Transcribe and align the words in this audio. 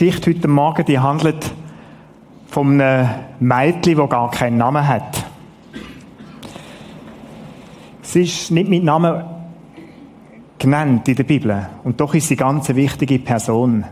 Geschichte 0.00 0.30
heute 0.30 0.48
Morgen, 0.48 0.86
die 0.86 0.98
handelt 0.98 1.52
von 2.46 2.80
einem 2.80 3.10
Mädchen, 3.38 3.98
das 3.98 4.08
gar 4.08 4.30
keinen 4.30 4.56
Namen 4.56 4.88
hat. 4.88 5.26
Sie 8.00 8.22
ist 8.22 8.50
nicht 8.50 8.70
mit 8.70 8.82
Namen 8.82 9.22
genannt 10.58 11.06
in 11.06 11.16
der 11.16 11.24
Bibel. 11.24 11.68
Und 11.84 12.00
doch 12.00 12.14
ist 12.14 12.28
sie 12.28 12.36
ganz 12.36 12.70
eine 12.70 12.76
wichtige 12.76 13.18
Person. 13.18 13.84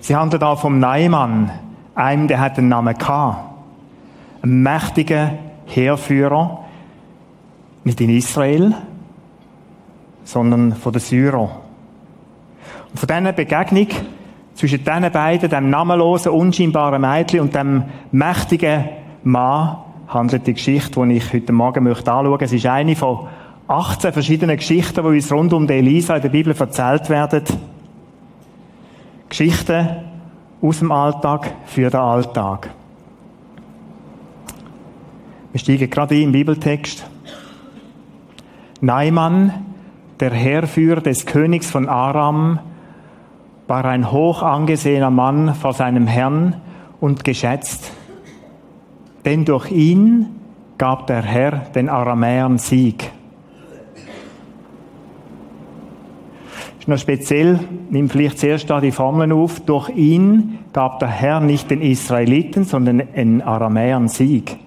Sie 0.00 0.14
handelt 0.14 0.42
auch 0.42 0.60
vom 0.60 0.78
Neimann, 0.78 1.50
einem, 1.94 2.28
der 2.28 2.38
hat 2.38 2.58
einen 2.58 2.68
Namen 2.68 2.94
gehabt. 2.94 3.54
Ein 4.42 4.62
mächtiger 4.62 5.32
Heerführer, 5.64 6.66
nicht 7.84 8.02
in 8.02 8.10
Israel, 8.10 8.74
sondern 10.24 10.74
von 10.74 10.92
den 10.92 11.00
Syrern. 11.00 11.48
Und 12.90 13.00
von 13.00 13.08
dieser 13.08 13.32
Begegnung 13.32 13.86
zwischen 14.60 14.84
diesen 14.84 15.10
beiden, 15.10 15.48
dem 15.48 15.70
namenlosen, 15.70 16.32
unscheinbaren 16.32 17.00
Mädchen 17.00 17.40
und 17.40 17.54
dem 17.54 17.84
mächtigen 18.12 18.90
Mann, 19.22 19.78
handelt 20.06 20.46
die 20.46 20.52
Geschichte, 20.52 21.02
die 21.06 21.16
ich 21.16 21.32
heute 21.32 21.52
Morgen 21.54 21.84
möchte 21.84 22.12
anschauen 22.12 22.30
möchte. 22.30 22.44
Es 22.44 22.52
ist 22.52 22.66
eine 22.66 22.94
von 22.94 23.26
18 23.68 24.12
verschiedenen 24.12 24.58
Geschichten, 24.58 25.02
die 25.02 25.08
uns 25.08 25.32
rund 25.32 25.54
um 25.54 25.66
die 25.66 25.72
Elisa 25.72 26.16
in 26.16 26.22
der 26.22 26.28
Bibel 26.28 26.54
erzählt 26.54 27.08
werden. 27.08 27.42
Geschichten 29.30 29.88
aus 30.60 30.80
dem 30.80 30.92
Alltag 30.92 31.52
für 31.64 31.88
den 31.88 32.00
Alltag. 32.00 32.68
Wir 35.52 35.60
steigen 35.60 35.88
gerade 35.88 36.16
ein 36.16 36.22
im 36.22 36.32
Bibeltext. 36.32 37.06
Naiman, 38.82 39.54
der 40.20 40.32
Heerführer 40.32 41.00
des 41.00 41.24
Königs 41.24 41.70
von 41.70 41.88
Aram, 41.88 42.58
war 43.70 43.84
ein 43.84 44.10
hoch 44.10 44.42
angesehener 44.42 45.10
Mann 45.10 45.54
vor 45.54 45.72
seinem 45.74 46.08
Herrn 46.08 46.56
und 47.00 47.22
geschätzt. 47.22 47.92
Denn 49.24 49.44
durch 49.44 49.70
ihn 49.70 50.26
gab 50.76 51.06
der 51.06 51.22
Herr 51.22 51.52
den 51.72 51.88
Aramäern 51.88 52.58
Sieg. 52.58 53.12
Ist 56.80 56.88
noch 56.88 56.98
speziell, 56.98 57.60
nimm 57.90 58.10
vielleicht 58.10 58.40
zuerst 58.40 58.68
da 58.68 58.80
die 58.80 58.90
Formeln 58.90 59.30
auf. 59.30 59.60
Durch 59.60 59.88
ihn 59.90 60.58
gab 60.72 60.98
der 60.98 61.08
Herr 61.08 61.38
nicht 61.38 61.70
den 61.70 61.80
Israeliten, 61.80 62.64
sondern 62.64 63.04
den 63.14 63.40
Aramäern 63.40 64.08
Sieg. 64.08 64.58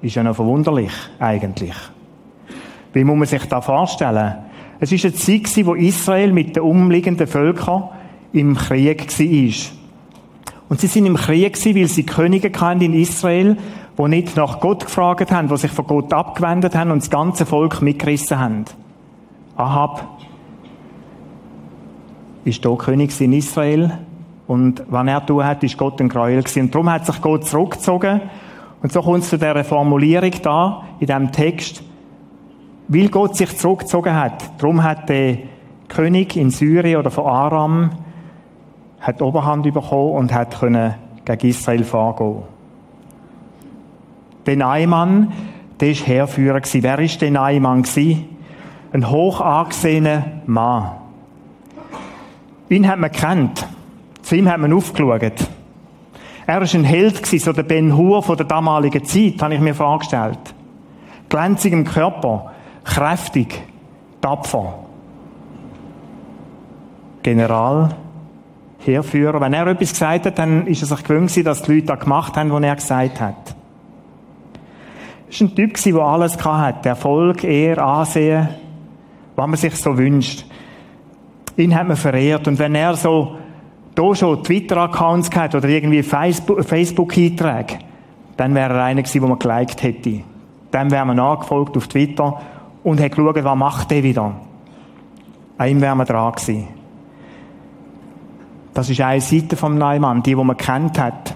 Ist 0.00 0.14
ja 0.14 0.22
noch 0.22 0.36
verwunderlich, 0.36 0.92
eigentlich. 1.18 1.74
Wie 2.94 3.04
muss 3.04 3.18
man 3.18 3.26
sich 3.26 3.44
da 3.44 3.60
vorstellen? 3.60 4.36
Es 4.80 4.90
ist 4.90 5.04
eine 5.04 5.12
Zeit, 5.12 5.66
wo 5.66 5.74
Israel 5.74 6.32
mit 6.32 6.56
den 6.56 6.62
umliegenden 6.62 7.26
Völkern 7.26 7.90
im 8.32 8.56
Krieg 8.56 9.08
war. 9.18 9.78
Und 10.68 10.80
sie 10.80 10.86
sind 10.86 11.06
im 11.06 11.16
Krieg 11.16 11.56
weil 11.64 11.86
sie 11.86 12.04
Könige 12.04 12.50
kannten 12.50 12.84
in 12.84 12.94
Israel, 12.94 13.56
die 13.98 14.08
nicht 14.08 14.36
nach 14.36 14.60
Gott 14.60 14.86
gefragt 14.86 15.32
haben, 15.32 15.48
die 15.48 15.56
sich 15.56 15.70
von 15.70 15.86
Gott 15.86 16.12
abgewendet 16.12 16.74
haben 16.74 16.90
und 16.90 17.02
das 17.02 17.10
ganze 17.10 17.46
Volk 17.46 17.82
mitgerissen 17.82 18.38
haben. 18.38 18.64
Ahab 19.56 20.18
ist 22.44 22.62
hier 22.62 22.76
König 22.76 23.20
in 23.20 23.32
Israel 23.32 23.98
und 24.46 24.82
was 24.88 25.06
er 25.06 25.26
tun 25.26 25.44
hat, 25.44 25.62
ist 25.64 25.76
Gott 25.76 26.00
ein 26.00 26.08
Gräuel 26.08 26.42
gewesen. 26.42 26.62
Und 26.62 26.74
darum 26.74 26.90
hat 26.90 27.06
sich 27.06 27.20
Gott 27.20 27.44
zurückgezogen 27.46 28.20
und 28.82 28.92
so 28.92 29.02
kommt 29.02 29.24
es 29.24 29.30
zu 29.30 29.38
dieser 29.38 29.64
Formulierung 29.64 30.32
da, 30.42 30.84
in 31.00 31.06
diesem 31.06 31.32
Text, 31.32 31.82
weil 32.86 33.08
Gott 33.08 33.36
sich 33.36 33.56
zurückgezogen 33.56 34.14
hat. 34.14 34.44
Darum 34.58 34.82
hat 34.82 35.08
der 35.08 35.38
König 35.88 36.36
in 36.36 36.50
Syrien 36.50 37.00
oder 37.00 37.10
von 37.10 37.26
Aram 37.26 37.90
hat 39.00 39.22
Oberhand 39.22 39.62
bekommen 39.72 40.12
und 40.12 40.32
hat 40.32 40.58
können 40.58 40.94
gegen 41.24 41.48
Israel 41.48 41.84
vorgehen. 41.84 42.42
Der 44.46 44.56
Neimann, 44.56 45.32
der 45.80 45.88
war 45.88 46.06
Herrführer. 46.06 46.60
Wer 46.72 46.98
war 46.98 47.06
der 47.06 47.30
Neimann? 47.30 47.84
Ein 48.92 49.10
hoch 49.10 49.40
angesehener 49.40 50.24
Mann. 50.46 50.92
Ihn 52.68 52.88
hat 52.88 52.98
man 52.98 53.12
kennt. 53.12 53.66
Zu 54.22 54.36
ihm 54.36 54.48
hat 54.50 54.58
man 54.58 54.72
aufgeschaut. 54.72 55.48
Er 56.46 56.60
war 56.60 56.74
ein 56.74 56.84
Held, 56.84 57.26
so 57.26 57.52
der 57.52 57.62
Ben 57.62 57.94
Hur 57.94 58.22
von 58.22 58.36
der 58.36 58.46
damaligen 58.46 59.04
Zeit, 59.04 59.42
habe 59.42 59.54
ich 59.54 59.60
mir 59.60 59.74
vorgestellt. 59.74 60.38
Glänzig 61.28 61.74
im 61.74 61.84
Körper, 61.84 62.52
kräftig, 62.84 63.62
tapfer. 64.22 64.78
General, 67.22 67.94
Heerführer. 68.78 69.40
Wenn 69.40 69.52
er 69.52 69.66
etwas 69.66 69.92
gesagt 69.92 70.26
hat, 70.26 70.38
dann 70.38 70.66
ist 70.66 70.82
er 70.82 70.88
sich 70.88 71.02
gewöhnt 71.04 71.46
dass 71.46 71.62
die 71.62 71.74
Leute 71.74 71.86
das 71.86 72.00
gemacht 72.00 72.36
haben, 72.36 72.50
was 72.50 72.62
er 72.62 72.76
gesagt 72.76 73.20
hat. 73.20 73.54
Er 75.30 75.40
war 75.40 75.48
ein 75.48 75.54
Typ, 75.54 75.82
der 75.82 75.96
alles 75.96 76.44
hatte. 76.44 76.88
Erfolg, 76.88 77.44
Ehr, 77.44 77.78
Ansehen, 77.78 78.48
was 79.36 79.46
man 79.46 79.56
sich 79.56 79.74
so 79.76 79.98
wünscht. 79.98 80.46
Ihn 81.56 81.74
hat 81.74 81.86
man 81.86 81.96
verehrt. 81.96 82.48
Und 82.48 82.58
wenn 82.58 82.74
er 82.74 82.96
so 82.96 83.36
da 83.94 84.14
schon 84.14 84.42
Twitter-Accounts 84.42 85.30
gehabt 85.30 85.54
oder 85.54 85.68
irgendwie 85.68 86.02
Facebook-Einträge, 86.02 87.78
dann 88.36 88.54
wäre 88.54 88.74
er 88.74 88.84
einer 88.84 89.02
gewesen, 89.02 89.20
den 89.20 89.28
man 89.28 89.38
geliked 89.38 89.82
hätte. 89.82 90.20
Dann 90.70 90.90
wäre 90.90 91.04
man 91.04 91.16
nachgefolgt 91.16 91.76
auf 91.76 91.88
Twitter 91.88 92.40
und 92.84 93.00
hätte 93.00 93.16
geschaut, 93.16 93.42
was 93.42 93.56
macht 93.56 93.90
der 93.90 94.02
wieder. 94.02 94.34
An 95.58 95.68
ihm 95.68 95.80
wäre 95.80 95.96
man 95.96 96.06
dran 96.06 96.32
gewesen. 96.32 96.77
Das 98.74 98.90
ist 98.90 99.00
eine 99.00 99.20
Seite 99.20 99.56
vom 99.56 99.76
Neumann, 99.76 100.22
die, 100.22 100.34
die 100.34 100.44
man 100.44 100.56
kennt 100.56 100.98
hat. 100.98 101.34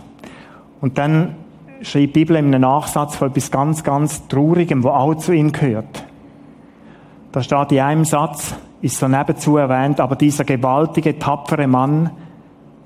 Und 0.80 0.98
dann 0.98 1.36
schreibt 1.82 1.94
die 2.16 2.24
Bibel 2.24 2.36
in 2.36 2.46
einem 2.46 2.62
Nachsatz 2.62 3.16
von 3.16 3.30
etwas 3.30 3.50
ganz, 3.50 3.82
ganz 3.82 4.26
Traurigem, 4.28 4.82
wo 4.84 4.90
auch 4.90 5.14
zu 5.14 5.32
ihm 5.32 5.52
gehört. 5.52 6.04
Da 7.32 7.42
steht 7.42 7.72
in 7.72 7.80
einem 7.80 8.04
Satz, 8.04 8.54
ist 8.82 8.98
so 8.98 9.08
nebenzu 9.08 9.56
erwähnt, 9.56 10.00
aber 10.00 10.16
dieser 10.16 10.44
gewaltige, 10.44 11.18
tapfere 11.18 11.66
Mann 11.66 12.10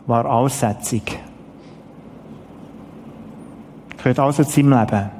war 0.07 0.27
aussätzig. 0.31 1.19
Gehört 3.97 4.19
also 4.19 4.45
zu 4.45 4.51
seinem 4.51 4.79
Leben. 4.79 5.11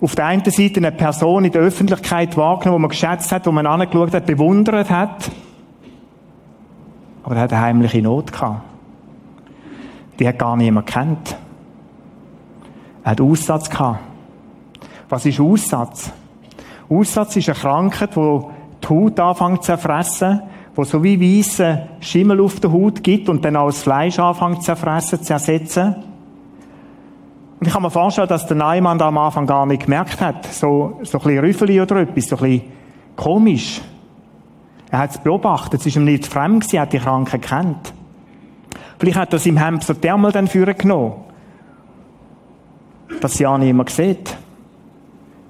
Auf 0.00 0.14
der 0.14 0.26
einen 0.26 0.44
Seite 0.44 0.76
eine 0.76 0.92
Person 0.92 1.44
in 1.44 1.52
der 1.52 1.62
Öffentlichkeit 1.62 2.36
wahrgenommen, 2.36 2.78
die 2.78 2.82
man 2.82 2.90
geschätzt 2.90 3.32
hat, 3.32 3.46
wo 3.46 3.52
man 3.52 3.66
angeschaut 3.66 4.12
hat, 4.12 4.26
bewundert 4.26 4.90
hat. 4.90 5.30
Aber 7.26 7.34
er 7.34 7.42
hat 7.42 7.52
eine 7.52 7.60
heimliche 7.60 8.00
Not 8.00 8.32
gehabt. 8.32 8.62
Die 10.20 10.28
hat 10.28 10.38
gar 10.38 10.56
niemand 10.56 10.86
kennt. 10.86 11.36
Er 13.02 13.10
hat 13.10 13.20
Aussatz 13.20 13.68
gehabt. 13.68 13.98
Was 15.08 15.26
ist 15.26 15.40
Aussatz? 15.40 16.12
Aussatz 16.88 17.34
ist 17.34 17.48
eine 17.48 17.58
Krankheit, 17.58 18.16
wo 18.16 18.52
die 18.80 18.88
Haut 18.88 19.18
anfängt 19.18 19.64
zu 19.64 19.72
zerfressen, 19.72 20.40
wo 20.76 20.84
so 20.84 21.02
wie 21.02 21.20
weiße 21.20 21.88
Schimmel 21.98 22.40
auf 22.40 22.60
der 22.60 22.70
Haut 22.70 23.02
gibt 23.02 23.28
und 23.28 23.44
dann 23.44 23.56
auch 23.56 23.66
das 23.66 23.82
Fleisch 23.82 24.20
anfängt 24.20 24.58
zu 24.58 24.66
zerfressen, 24.66 25.20
zu 25.20 25.32
ersetzen. 25.32 25.96
Und 27.58 27.66
ich 27.66 27.72
kann 27.72 27.82
mir 27.82 27.90
vorstellen, 27.90 28.28
dass 28.28 28.46
der 28.46 28.56
Neumann 28.56 28.98
da 28.98 29.08
am 29.08 29.18
Anfang 29.18 29.46
gar 29.46 29.66
nicht 29.66 29.82
gemerkt 29.82 30.20
hat. 30.20 30.46
So, 30.46 31.00
so 31.02 31.18
ein 31.18 31.24
bisschen 31.24 31.38
Rüffeli 31.40 31.80
oder 31.80 31.96
etwas, 31.96 32.28
so 32.28 32.36
ein 32.36 32.42
bisschen 32.42 32.62
komisch. 33.16 33.80
Er 34.90 35.00
hat 35.00 35.10
es 35.10 35.18
beobachtet, 35.18 35.80
es 35.80 35.86
ist 35.86 35.96
ihm 35.96 36.04
nicht 36.04 36.26
fremd 36.26 36.60
gewesen, 36.60 36.76
er 36.76 36.82
hat 36.82 36.92
die 36.92 36.98
Kranken 36.98 37.40
kennt. 37.40 37.92
Vielleicht 38.98 39.18
hat 39.18 39.32
er 39.32 39.38
seinem 39.38 39.58
Hemd 39.58 39.84
so 39.84 39.94
Thermal 39.94 40.32
dann 40.32 40.46
führen 40.46 40.76
genommen. 40.76 41.14
Dass 43.20 43.34
sie 43.34 43.46
auch 43.46 43.58
niemand 43.58 43.90
sieht, 43.90 44.36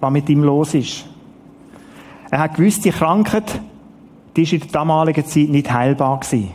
was 0.01 0.11
mit 0.11 0.29
ihm 0.29 0.43
los 0.43 0.75
ist. 0.75 1.07
Er 2.31 2.41
hat 2.41 2.57
gewusst, 2.57 2.85
die 2.85 2.91
Krankheit, 2.91 3.61
die 4.35 4.43
ist 4.43 4.53
in 4.53 4.61
der 4.61 4.71
damaligen 4.71 5.25
Zeit 5.25 5.49
nicht 5.49 5.73
heilbar 5.73 6.21
gewesen. 6.21 6.51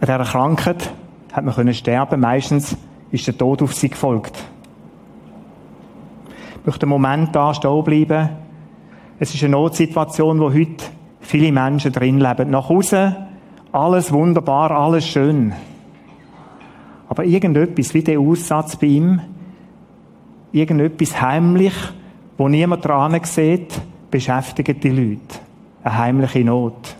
An 0.00 0.06
dieser 0.06 0.24
Krankheit 0.24 0.92
hat 1.32 1.44
man 1.44 1.54
können 1.54 1.74
sterben. 1.74 2.20
Meistens 2.20 2.76
ist 3.10 3.26
der 3.26 3.36
Tod 3.36 3.62
auf 3.62 3.74
sie 3.74 3.88
gefolgt. 3.88 4.38
Ich 6.60 6.66
möchte 6.66 6.82
einen 6.82 6.90
Moment 6.90 7.34
da 7.34 7.52
stehen 7.54 7.82
bleiben 7.82 8.28
es 9.18 9.34
ist 9.34 9.42
eine 9.42 9.52
Notsituation, 9.52 10.40
wo 10.40 10.52
heute 10.52 10.84
viele 11.20 11.52
Menschen 11.52 11.92
drin 11.92 12.20
leben. 12.20 12.50
Nach 12.50 12.70
außen 12.70 13.16
alles 13.72 14.12
wunderbar, 14.12 14.70
alles 14.70 15.06
schön. 15.06 15.52
Aber 17.08 17.24
irgendetwas, 17.24 17.94
wie 17.94 18.02
der 18.02 18.20
Aussatz 18.20 18.76
bei 18.76 18.86
ihm, 18.86 19.20
irgendetwas 20.52 21.20
heimlich, 21.20 21.74
wo 22.36 22.48
niemand 22.48 22.84
dran 22.84 23.18
sieht, 23.24 23.80
beschäftigt 24.10 24.82
die 24.84 24.90
Leute. 24.90 25.40
Eine 25.82 25.98
heimliche 25.98 26.44
Not. 26.44 26.96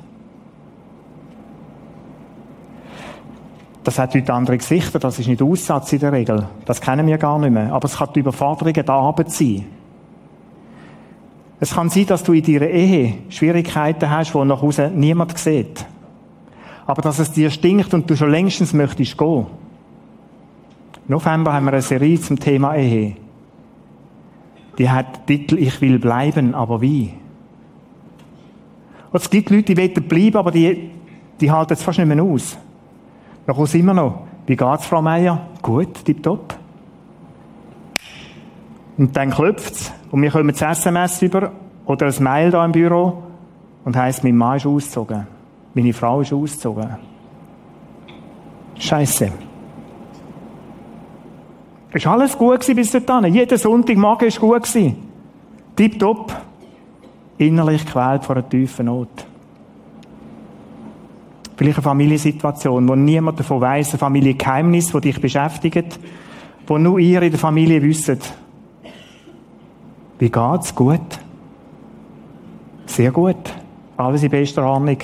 Das 3.85 3.99
hat 3.99 4.15
heute 4.15 4.35
andere 4.35 4.59
Gesichter, 4.59 4.99
das 4.99 5.19
ist 5.19 5.29
nicht 5.29 5.41
Aussatz 5.41 5.93
in 5.95 6.01
der 6.01 6.13
Regel. 6.13 6.47
Das 6.67 6.81
kennen 6.81 7.07
wir 7.07 7.17
gar 7.17 7.39
nicht 7.39 7.53
mehr. 7.53 7.73
Aber 7.73 7.87
es 7.87 7.97
kann 7.97 8.11
die 8.15 8.21
Überforderung 8.21 8.75
der 8.75 8.89
Arbeit 8.91 9.31
sein. 9.31 9.65
Es 11.61 11.75
kann 11.75 11.89
sein, 11.91 12.07
dass 12.07 12.23
du 12.23 12.33
in 12.33 12.45
deiner 12.45 12.69
Ehe 12.69 13.15
Schwierigkeiten 13.31 14.09
hast, 14.09 14.35
die 14.35 14.45
nach 14.45 14.63
außen 14.63 14.99
niemand 14.99 15.37
sieht. 15.39 15.85
aber 16.89 17.03
dass 17.03 17.19
es 17.19 17.31
dir 17.31 17.51
stinkt 17.51 17.93
und 17.93 18.09
du 18.09 18.17
schon 18.17 18.31
längstens 18.31 18.73
möchtest 18.73 19.19
gehen. 19.19 19.47
Im 21.07 21.15
November 21.15 21.53
haben 21.53 21.67
wir 21.67 21.73
eine 21.75 21.83
Serie 21.83 22.19
zum 22.19 22.41
Thema 22.41 22.77
Ehe. 22.77 23.15
Die 24.79 24.89
hat 24.89 25.29
den 25.29 25.41
Titel 25.41 25.59
Ich 25.59 25.83
will 25.83 25.99
bleiben, 25.99 26.55
aber 26.55 26.81
wie? 26.81 27.13
Und 29.13 29.21
es 29.21 29.29
gibt 29.29 29.51
Leute, 29.51 29.75
die 29.75 29.77
wollen 29.77 30.09
bleiben, 30.09 30.37
aber 30.39 30.51
die, 30.51 30.89
die 31.39 31.51
halten 31.51 31.75
es 31.75 31.83
fast 31.83 31.99
nicht 31.99 32.09
mehr 32.09 32.23
aus. 32.25 32.57
Da 33.47 33.53
kommt 33.53 33.69
es 33.69 33.75
immer 33.75 33.93
noch. 33.93 34.23
Wie 34.47 34.57
geht's, 34.57 34.87
Frau 34.87 35.03
Meier? 35.03 35.47
Gut, 35.61 36.07
tipptopp. 36.07 36.57
Und 38.97 39.15
dann 39.15 39.29
klopft's 39.31 39.93
und 40.11 40.23
wir 40.23 40.31
kommen 40.31 40.49
das 40.49 40.63
SMS 40.63 41.23
über 41.23 41.53
oder 41.87 42.07
ein 42.07 42.23
Mail 42.23 42.51
da 42.51 42.65
im 42.65 42.73
Büro 42.73 43.23
und 43.85 43.97
heisst, 43.97 44.25
mein 44.25 44.37
Mann 44.37 44.57
ist 44.57 44.67
ausgezogen. 44.67 45.27
Meine 45.75 45.93
Frau 45.93 46.21
ist 46.21 46.33
ausgezogen. 46.33 46.97
Scheiße. 48.79 49.33
Ist 51.93 52.07
alles 52.07 52.37
gut 52.37 52.61
gewesen 52.61 52.77
bis 52.77 53.07
dahin. 53.07 53.33
Jeden 53.33 53.59
Sonntagmorgen 53.59 54.29
ist 54.29 54.41
gut 54.41 54.63
gewesen. 54.63 54.97
Tipptopp. 55.75 56.35
Innerlich 57.39 57.87
quält 57.87 58.25
vor 58.25 58.37
einer 58.37 58.49
tiefen 58.49 58.87
Not. 58.87 59.09
Vielleicht 61.57 61.79
eine 61.79 61.83
Familiensituation, 61.83 62.89
wo 62.89 62.95
niemand 62.95 63.41
davon 63.41 63.61
weiss, 63.61 63.93
ein 63.93 63.99
Familiengeheimnis, 63.99 64.93
das 64.93 65.01
dich 65.01 65.21
beschäftigt, 65.21 65.99
wo 66.67 66.79
nur 66.79 66.99
ihr 66.99 67.23
in 67.23 67.31
der 67.31 67.39
Familie 67.41 67.83
wisst. 67.83 68.35
Wie 70.19 70.31
geht's? 70.31 70.75
Gut? 70.75 71.19
Sehr 72.87 73.13
gut. 73.13 73.37
Alles 73.97 74.23
in 74.23 74.31
bester 74.31 74.65
Ordnung. 74.65 74.99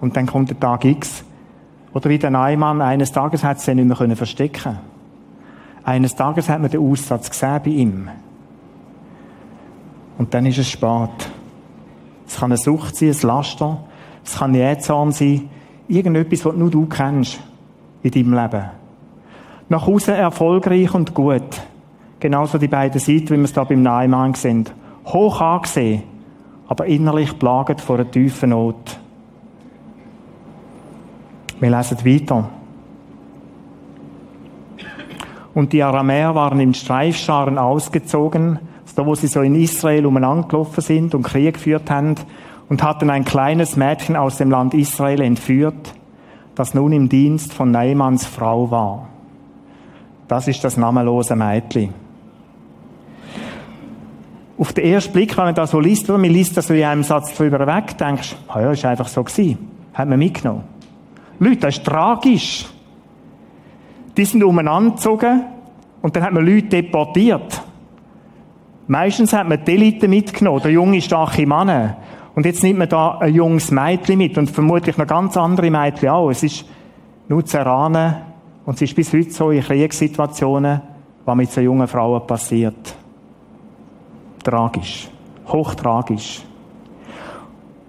Und 0.00 0.16
dann 0.16 0.26
kommt 0.26 0.50
der 0.50 0.58
Tag 0.58 0.84
X. 0.84 1.24
Oder 1.92 2.10
wie 2.10 2.18
der 2.18 2.30
Neumann, 2.30 2.80
eines 2.80 3.12
Tages 3.12 3.42
hat 3.42 3.60
sie 3.60 3.74
nicht 3.74 3.98
mehr 3.98 4.16
verstecken 4.16 4.78
Eines 5.84 6.14
Tages 6.14 6.48
hat 6.48 6.60
man 6.60 6.70
den 6.70 6.80
Aussatz 6.80 7.30
gesehen 7.30 7.60
bei 7.64 7.70
ihm. 7.70 8.08
Und 10.18 10.34
dann 10.34 10.46
ist 10.46 10.58
es 10.58 10.68
spät. 10.68 11.30
Es 12.26 12.36
kann 12.36 12.52
eine 12.52 12.58
Sucht 12.58 12.96
sein, 12.96 13.10
ein 13.10 13.26
Laster. 13.26 13.78
Es 14.24 14.38
kann 14.38 14.50
ein 14.50 14.56
Jähzahn 14.56 15.12
sein. 15.12 15.48
Irgendetwas, 15.88 16.44
was 16.44 16.54
nur 16.54 16.70
du 16.70 16.86
kennst 16.86 17.40
in 18.02 18.10
deinem 18.10 18.34
Leben. 18.34 18.64
Nach 19.70 19.86
außen 19.86 20.14
erfolgreich 20.14 20.92
und 20.94 21.14
gut. 21.14 21.62
Genauso 22.20 22.58
die 22.58 22.68
beiden 22.68 23.00
Seiten, 23.00 23.30
wie 23.30 23.36
wir 23.36 23.44
es 23.44 23.52
da 23.52 23.64
beim 23.64 23.82
Neumann 23.82 24.34
sehen. 24.34 24.66
Hoch 25.06 25.40
angesehen, 25.40 26.02
aber 26.66 26.86
innerlich 26.86 27.38
plagend 27.38 27.80
vor 27.80 27.96
einer 27.96 28.10
tiefen 28.10 28.50
Not. 28.50 28.98
Wir 31.60 31.70
lesen 31.70 32.04
weiter. 32.04 32.48
Und 35.54 35.72
die 35.72 35.82
Aramäer 35.82 36.34
waren 36.34 36.60
in 36.60 36.74
Streifscharen 36.74 37.58
ausgezogen, 37.58 38.58
da 38.94 39.06
wo 39.06 39.14
sie 39.14 39.28
so 39.28 39.42
in 39.42 39.54
Israel 39.54 40.06
umeinander 40.06 40.48
gelaufen 40.48 40.80
sind 40.80 41.14
und 41.14 41.22
Krieg 41.22 41.54
geführt 41.54 41.88
haben, 41.88 42.16
und 42.68 42.82
hatten 42.82 43.10
ein 43.10 43.24
kleines 43.24 43.76
Mädchen 43.76 44.16
aus 44.16 44.38
dem 44.38 44.50
Land 44.50 44.74
Israel 44.74 45.22
entführt, 45.22 45.94
das 46.54 46.74
nun 46.74 46.92
im 46.92 47.08
Dienst 47.08 47.54
von 47.54 47.70
Neimanns 47.70 48.26
Frau 48.26 48.70
war. 48.70 49.08
Das 50.26 50.48
ist 50.48 50.62
das 50.64 50.76
namenlose 50.76 51.36
Mädchen. 51.36 51.94
Auf 54.58 54.72
den 54.72 54.84
ersten 54.84 55.12
Blick, 55.12 55.36
wenn 55.36 55.44
man 55.44 55.54
das 55.54 55.70
so 55.70 55.78
liest, 55.78 56.10
oder 56.10 56.18
man 56.18 56.30
liest 56.30 56.56
das 56.56 56.66
so 56.66 56.74
in 56.74 56.82
einem 56.82 57.04
Satz 57.04 57.36
drüber 57.36 57.64
weg, 57.64 57.96
denkst 57.96 58.34
ah 58.48 58.60
ja, 58.60 58.72
ist 58.72 58.84
einfach 58.84 59.06
so 59.06 59.22
gewesen. 59.22 59.56
Hat 59.94 60.08
man 60.08 60.18
mitgenommen. 60.18 60.64
Leute, 61.38 61.58
das 61.58 61.78
ist 61.78 61.84
tragisch. 61.84 62.66
Die 64.16 64.24
sind 64.24 64.42
umeinander 64.42 64.96
gezogen 64.96 65.44
und 66.02 66.16
dann 66.16 66.24
hat 66.24 66.32
man 66.32 66.44
Leute 66.44 66.66
deportiert. 66.66 67.62
Meistens 68.88 69.32
hat 69.32 69.48
man 69.48 69.64
die 69.64 69.74
Elite 69.74 70.08
mitgenommen, 70.08 70.60
der 70.62 70.72
junge, 70.72 71.00
starke 71.00 71.46
Mann. 71.46 71.94
Und 72.34 72.44
jetzt 72.44 72.62
nimmt 72.62 72.80
man 72.80 72.88
da 72.88 73.18
ein 73.18 73.34
junges 73.34 73.70
Mädchen 73.70 74.18
mit 74.18 74.36
und 74.38 74.50
vermutlich 74.50 74.96
noch 74.96 75.06
ganz 75.06 75.36
andere 75.36 75.70
Mädchen 75.70 76.08
auch. 76.08 76.30
Es 76.30 76.42
ist 76.42 76.64
nur 77.28 77.44
zu 77.44 77.58
erahnen 77.58 78.16
und 78.64 78.74
es 78.74 78.82
ist 78.82 78.96
bis 78.96 79.12
heute 79.12 79.30
so 79.30 79.50
in 79.50 79.62
Kriegssituationen, 79.62 80.80
was 81.24 81.36
mit 81.36 81.50
so 81.50 81.60
jungen 81.60 81.86
Frauen 81.86 82.26
passiert. 82.26 82.96
Tragisch. 84.48 85.08
Hochtragisch. 85.46 86.40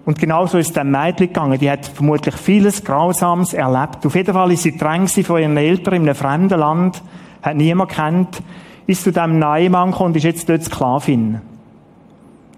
Und 0.04 0.18
genauso 0.18 0.58
ist 0.58 0.76
dem 0.76 0.90
Mädchen 0.90 1.28
gegangen. 1.28 1.58
Die 1.58 1.70
hat 1.70 1.86
vermutlich 1.86 2.34
vieles 2.34 2.84
Grausames 2.84 3.54
erlebt. 3.54 4.04
Auf 4.04 4.14
jeden 4.14 4.34
Fall 4.34 4.52
ist 4.52 4.64
sie 4.64 4.76
drängt 4.76 5.10
von 5.10 5.40
ihren 5.40 5.56
Eltern 5.56 5.94
in 5.94 6.02
einem 6.02 6.14
fremden 6.14 6.58
Land, 6.58 7.02
hat 7.40 7.56
niemand 7.56 7.92
kennt, 7.92 8.42
ist 8.86 9.04
zu 9.04 9.12
dem 9.12 9.38
Neumann 9.38 9.90
gekommen 9.90 10.08
und 10.10 10.16
ist 10.16 10.24
jetzt 10.24 10.48
dort 10.50 10.62
Sklavin. 10.62 11.40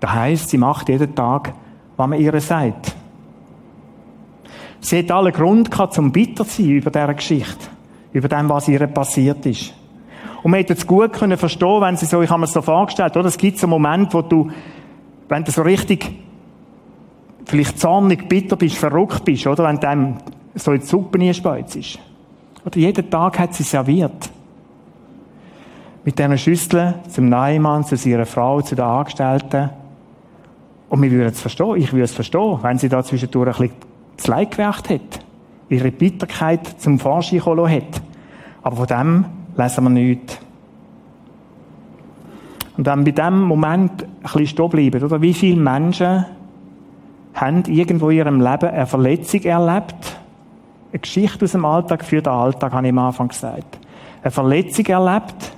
Das 0.00 0.12
heisst, 0.12 0.50
sie 0.50 0.58
macht 0.58 0.88
jeden 0.88 1.14
Tag, 1.14 1.52
was 1.96 2.08
man 2.08 2.19
ihr 2.19 2.40
sagt. 2.40 2.96
Sie 4.81 4.99
hat 4.99 5.12
alle 5.12 5.31
Grund 5.31 5.70
gehabt, 5.70 5.94
zum 5.94 6.10
bitter 6.10 6.44
zu 6.44 6.62
sein 6.62 6.70
über 6.70 6.90
diese 6.90 7.14
Geschichte. 7.14 7.66
Über 8.12 8.26
dem, 8.26 8.49
was 8.49 8.66
ihr 8.66 8.84
passiert 8.88 9.46
ist. 9.46 9.75
Und 10.43 10.50
man 10.50 10.59
hätte 10.59 10.73
es 10.73 10.87
gut 10.87 11.12
können 11.12 11.39
verstehen, 11.39 11.81
wenn 11.81 11.97
sie 11.97 12.06
so, 12.06 12.21
ich 12.23 12.31
habe 12.31 12.41
mir 12.41 12.47
es 12.47 12.53
so 12.53 12.62
vorgestellt, 12.62 13.17
oder? 13.17 13.29
Es 13.29 13.39
gibt 13.39 13.59
so 13.59 13.67
einen 13.67 13.71
Moment, 13.71 14.12
wo 14.12 14.23
du, 14.23 14.50
wenn 15.29 15.44
du 15.44 15.53
so 15.53 15.62
richtig 15.62 16.11
vielleicht 17.44 17.79
zornig, 17.79 18.29
bitter 18.29 18.56
bist, 18.56 18.77
verrückt 18.77 19.25
bist, 19.25 19.47
oder? 19.47 19.65
Wenn 19.65 19.79
dem 19.79 20.17
so 20.55 20.73
in 20.73 20.81
die 20.81 20.87
Suppe 20.87 21.25
ist. 21.29 21.99
Oder 22.65 22.77
jeden 22.77 23.11
Tag 23.11 23.39
hat 23.39 23.55
sie 23.55 23.62
serviert. 23.62 24.31
Mit 26.05 26.19
diesen 26.19 26.39
Schüsseln 26.39 26.95
zum 27.09 27.29
Neumann, 27.29 27.85
zu 27.85 27.97
ihrer 28.09 28.27
Frau, 28.27 28.61
zu 28.61 28.75
den 28.75 28.85
Angestellten. 28.85 29.71
Und 30.88 31.00
wir 31.00 31.11
würden 31.11 31.33
es 31.33 31.41
verstehen. 31.41 31.77
Ich 31.77 31.93
würde 31.93 32.05
es 32.05 32.12
verstehen, 32.12 32.59
wenn 32.62 32.79
sie 32.79 32.88
da 32.88 33.03
zwischendurch 33.03 33.61
ein 33.61 33.69
bisschen 33.69 33.77
zu 34.17 34.31
Leid 34.31 34.50
gewächt 34.50 34.91
hat. 34.91 35.25
Ihre 35.69 35.91
Bitterkeit 35.91 36.81
zum 36.81 36.99
Vorschein 36.99 37.41
kommen 37.41 37.71
hat. 37.71 38.03
Aber 38.62 38.77
von 38.77 38.87
dem 38.87 39.25
lesen 39.56 39.84
wir 39.84 39.90
nichts. 39.90 40.38
Und 42.76 42.87
dann 42.87 43.04
bei 43.04 43.10
diesem 43.10 43.43
Moment 43.43 44.02
ein 44.02 44.08
bisschen 44.23 44.47
stehen 44.47 44.68
bleiben, 44.71 45.04
oder? 45.04 45.21
Wie 45.21 45.35
viele 45.35 45.61
Menschen 45.61 46.25
haben 47.35 47.62
irgendwo 47.66 48.11
in 48.11 48.18
ihrem 48.18 48.40
Leben 48.40 48.71
eine 48.71 48.87
Verletzung 48.87 49.42
erlebt. 49.42 50.21
Eine 50.90 50.99
Geschichte 50.99 51.44
aus 51.44 51.52
dem 51.52 51.64
Alltag 51.64 52.04
für 52.04 52.21
den 52.21 52.32
Alltag, 52.32 52.73
habe 52.73 52.87
ich 52.87 52.92
am 52.92 52.99
Anfang 52.99 53.28
gesagt. 53.28 53.78
Eine 54.23 54.30
Verletzung 54.30 54.87
erlebt, 54.87 55.52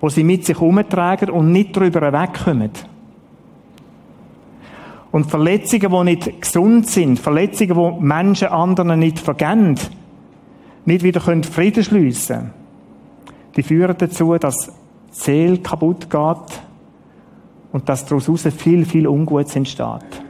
wo 0.00 0.08
sie 0.08 0.24
mit 0.24 0.44
sich 0.44 0.60
umtragen 0.60 1.30
und 1.30 1.52
nicht 1.52 1.76
darüber 1.76 2.12
wegkommen. 2.12 2.70
Und 5.10 5.30
Verletzungen, 5.30 5.90
die 5.90 6.04
nicht 6.04 6.42
gesund 6.42 6.86
sind, 6.86 7.18
Verletzungen, 7.18 7.74
die 7.74 8.04
Menschen 8.04 8.48
anderen 8.48 8.98
nicht 8.98 9.18
vergeben, 9.18 9.76
nicht 10.84 11.02
wieder 11.02 11.20
Frieden 11.20 11.82
schliessen 11.82 12.36
können, 12.36 12.57
die 13.56 13.62
führen 13.62 13.96
dazu, 13.98 14.36
dass 14.38 14.56
die 14.66 14.72
Seele 15.10 15.58
kaputt 15.58 16.10
geht 16.10 16.60
und 17.72 17.88
dass 17.88 18.04
daraus 18.06 18.28
viel, 18.56 18.84
viel 18.84 19.06
Ungutes 19.06 19.56
entsteht. 19.56 20.22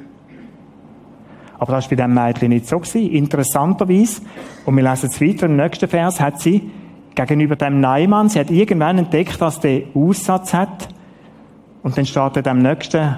Aber 1.59 1.73
das 1.73 1.85
war 1.85 1.91
bei 1.91 1.97
diesem 1.97 2.15
Mädchen 2.15 2.49
nicht 2.51 2.67
so. 2.67 2.79
Gewesen. 2.79 3.11
Interessanterweise, 3.11 4.23
und 4.65 4.77
wir 4.77 4.89
lesen 4.89 5.11
es 5.11 5.21
weiter, 5.21 5.47
im 5.47 5.57
nächsten 5.57 5.89
Vers 5.89 6.21
hat 6.21 6.41
sie 6.41 6.71
gegenüber 7.15 7.57
dem 7.57 7.81
Neumann, 7.81 8.29
sie 8.29 8.39
hat 8.39 8.51
irgendwann 8.51 8.99
entdeckt, 8.99 9.41
dass 9.41 9.59
der 9.59 9.83
Aussatz 9.95 10.55
hat. 10.55 10.89
Und 11.83 11.99
dann 11.99 12.07
steht 12.07 12.37
in 12.37 12.43
dem 12.45 12.59
nächsten 12.59 13.17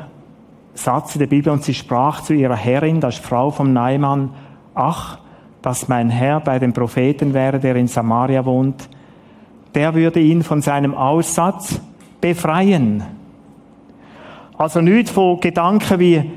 Satz 0.74 1.14
in 1.14 1.18
der 1.18 1.26
Bibel, 1.26 1.52
und 1.52 1.64
sie 1.64 1.74
sprach 1.74 2.22
zu 2.22 2.32
ihrer 2.32 2.56
Herrin, 2.56 3.00
das 3.00 3.16
ist 3.16 3.24
Frau 3.24 3.50
vom 3.50 3.72
Neumann, 3.74 4.30
ach, 4.74 5.18
dass 5.60 5.88
mein 5.88 6.08
Herr 6.08 6.40
bei 6.40 6.58
dem 6.58 6.72
Propheten 6.72 7.34
wäre, 7.34 7.58
der 7.58 7.76
in 7.76 7.88
Samaria 7.88 8.46
wohnt, 8.46 8.88
der 9.74 9.94
würde 9.94 10.20
ihn 10.20 10.42
von 10.42 10.62
seinem 10.62 10.94
Aussatz 10.94 11.80
befreien. 12.20 13.04
Also 14.58 14.80
nicht 14.80 15.08
von 15.08 15.40
Gedanken 15.40 15.98
wie, 16.00 16.30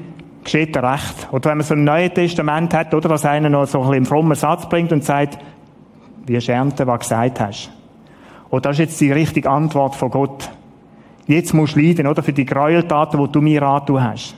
geschieht 0.44 0.76
recht. 0.78 1.28
Oder 1.32 1.52
wenn 1.52 1.58
man 1.58 1.66
so 1.66 1.74
ein 1.74 1.84
Neues 1.84 2.14
Testament 2.14 2.74
hat, 2.74 2.94
oder, 2.94 3.10
dass 3.10 3.26
einer 3.26 3.50
noch 3.50 3.66
so 3.66 3.80
ein 3.80 3.82
bisschen 3.82 3.96
einen 3.96 4.06
frommen 4.06 4.36
Satz 4.36 4.68
bringt 4.70 4.92
und 4.92 5.04
sagt, 5.04 5.38
wie 6.26 6.36
ernten, 6.36 6.88
was 6.88 7.00
du 7.00 7.00
gesagt 7.00 7.40
hast. 7.40 7.72
Und 8.50 8.66
das 8.66 8.74
ist 8.74 8.80
jetzt 8.80 9.02
die 9.02 9.12
richtige 9.12 9.50
Antwort 9.50 9.96
von 9.96 10.10
Gott. 10.10 10.50
Jetzt 11.28 11.54
musst 11.54 11.76
du 11.76 11.80
leiden, 11.80 12.08
oder, 12.08 12.22
für 12.22 12.34
die 12.34 12.46
Gräueltaten, 12.46 13.20
die 13.20 13.32
du 13.32 13.42
mir 13.42 13.64
antun 13.64 14.04
hast. 14.04 14.36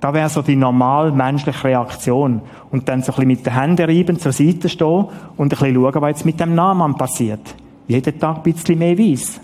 Da 0.00 0.12
wäre 0.12 0.28
so 0.28 0.42
die 0.42 0.56
normal 0.56 1.12
menschliche 1.12 1.64
Reaktion. 1.64 2.42
Und 2.70 2.88
dann 2.88 3.02
so 3.02 3.12
ein 3.12 3.16
bisschen 3.16 3.28
mit 3.28 3.46
den 3.46 3.54
Händen 3.54 3.84
reiben, 3.84 4.18
zur 4.18 4.32
Seite 4.32 4.68
stehen 4.68 5.06
und 5.36 5.46
ein 5.46 5.48
bisschen 5.48 5.74
schauen, 5.74 6.02
was 6.02 6.08
jetzt 6.08 6.24
mit 6.24 6.40
dem 6.40 6.54
Namen 6.54 6.94
passiert. 6.96 7.54
Jeden 7.88 8.18
Tag 8.18 8.38
ein 8.38 8.42
bisschen 8.42 8.78
mehr 8.78 8.98
Weiss. 8.98 9.40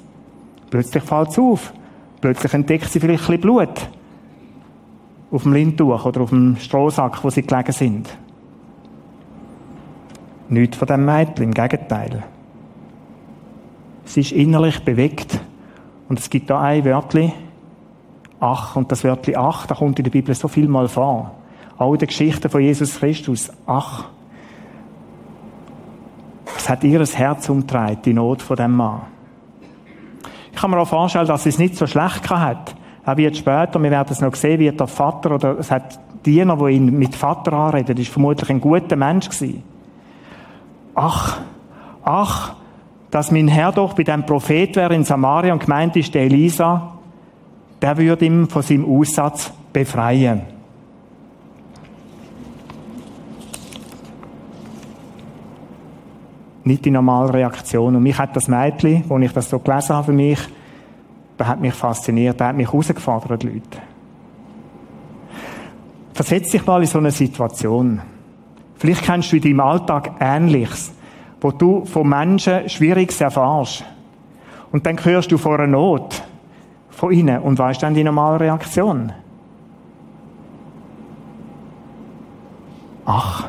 Plötzlich 0.70 1.02
fällt 1.02 1.28
es 1.28 1.38
auf. 1.38 1.72
Plötzlich 2.20 2.54
entdeckt 2.54 2.90
sie 2.90 3.00
vielleicht 3.00 3.24
ein 3.24 3.26
bisschen 3.26 3.40
Blut 3.40 3.88
auf 5.30 5.42
dem 5.44 5.52
Lindtuch 5.54 6.04
oder 6.04 6.20
auf 6.20 6.30
dem 6.30 6.56
Strohsack, 6.56 7.24
wo 7.24 7.30
sie 7.30 7.42
gelegen 7.42 7.72
sind. 7.72 8.08
Nicht 10.50 10.76
von 10.76 10.86
dem 10.86 11.04
Mädchen, 11.06 11.44
im 11.44 11.54
Gegenteil. 11.54 12.22
Sie 14.04 14.20
ist 14.20 14.32
innerlich 14.32 14.84
bewegt. 14.84 15.40
Und 16.08 16.18
es 16.18 16.28
gibt 16.28 16.50
da 16.50 16.60
ein 16.60 16.84
Wörtchen, 16.84 17.32
ach, 18.38 18.76
und 18.76 18.92
das 18.92 19.02
Wörtchen 19.04 19.36
ach, 19.36 19.66
da 19.66 19.74
kommt 19.74 19.98
in 19.98 20.04
der 20.04 20.10
Bibel 20.10 20.34
so 20.34 20.48
viel 20.48 20.68
mal 20.68 20.88
vor. 20.88 21.34
Auch 21.78 21.94
in 21.94 21.98
der 21.98 22.08
Geschichte 22.08 22.50
von 22.50 22.60
Jesus 22.60 22.98
Christus, 22.98 23.50
ach. 23.64 24.04
Es 26.56 26.68
hat 26.68 26.84
ihr 26.84 27.04
Herz 27.04 27.48
umtreibt, 27.48 28.06
die 28.06 28.14
Not 28.14 28.42
von 28.42 28.56
dem 28.56 28.76
Mann. 28.76 29.02
Ich 30.52 30.60
kann 30.60 30.70
mir 30.70 30.78
auch 30.78 30.88
vorstellen, 30.88 31.26
dass 31.26 31.44
sie 31.44 31.48
es 31.48 31.58
nicht 31.58 31.76
so 31.76 31.86
schlecht 31.86 32.28
hat. 32.30 32.74
Er 33.04 33.16
wird 33.16 33.36
später, 33.36 33.82
wir 33.82 33.90
werden 33.90 34.08
es 34.10 34.20
noch 34.20 34.34
sehen, 34.34 34.60
wird 34.60 34.78
der 34.78 34.86
Vater 34.86 35.34
oder 35.34 35.58
es 35.58 35.70
hat 35.70 35.98
Diener, 36.24 36.58
wo 36.60 36.68
ihn 36.68 36.98
mit 36.98 37.16
Vater 37.16 37.52
anredet, 37.52 37.98
ist 37.98 38.12
vermutlich 38.12 38.48
ein 38.50 38.60
guter 38.60 38.94
Mensch 38.94 39.28
gewesen. 39.28 39.64
Ach, 40.94 41.40
ach, 42.04 42.54
dass 43.10 43.30
mein 43.30 43.48
Herr 43.48 43.72
doch 43.72 43.94
bei 43.94 44.04
dem 44.04 44.24
Prophet 44.24 44.76
wäre 44.76 44.94
in 44.94 45.04
Samaria 45.04 45.52
und 45.52 45.64
gemeint 45.64 45.96
ist, 45.96 46.14
der 46.14 46.22
Elisa, 46.22 46.92
der 47.80 47.96
würde 47.96 48.24
ihm 48.24 48.48
von 48.48 48.62
seinem 48.62 48.84
Aussatz 48.84 49.52
befreien. 49.72 50.51
Nicht 56.64 56.84
die 56.84 56.90
normale 56.90 57.32
Reaktion. 57.32 57.96
Und 57.96 58.02
mich 58.02 58.18
hat 58.18 58.36
das 58.36 58.48
Mädchen, 58.48 59.04
wo 59.08 59.18
ich 59.18 59.32
das 59.32 59.50
so 59.50 59.58
gelesen 59.58 59.96
habe 59.96 60.06
für 60.06 60.12
mich, 60.12 60.38
das 61.36 61.48
hat 61.48 61.60
mich 61.60 61.74
fasziniert, 61.74 62.40
das 62.40 62.48
hat 62.48 62.56
mich 62.56 62.68
herausgefordert, 62.68 63.42
Leute. 63.42 63.78
Versetz 66.14 66.50
dich 66.50 66.64
mal 66.66 66.80
in 66.80 66.86
so 66.86 66.98
eine 66.98 67.10
Situation. 67.10 68.00
Vielleicht 68.76 69.02
kennst 69.02 69.32
du 69.32 69.36
in 69.36 69.42
deinem 69.42 69.60
Alltag 69.60 70.12
Ähnliches 70.20 70.92
wo 71.42 71.50
du 71.50 71.84
von 71.84 72.08
Menschen 72.08 72.68
Schwieriges 72.68 73.20
erfährst. 73.20 73.84
Und 74.70 74.86
dann 74.86 75.04
hörst 75.04 75.30
du 75.32 75.36
vor 75.36 75.58
einer 75.58 75.66
Not 75.66 76.22
von 76.88 77.12
ihnen 77.12 77.42
und 77.42 77.58
weißt 77.58 77.82
dann 77.82 77.94
die 77.94 78.04
normale 78.04 78.40
Reaktion. 78.40 79.12
Ach, 83.04 83.48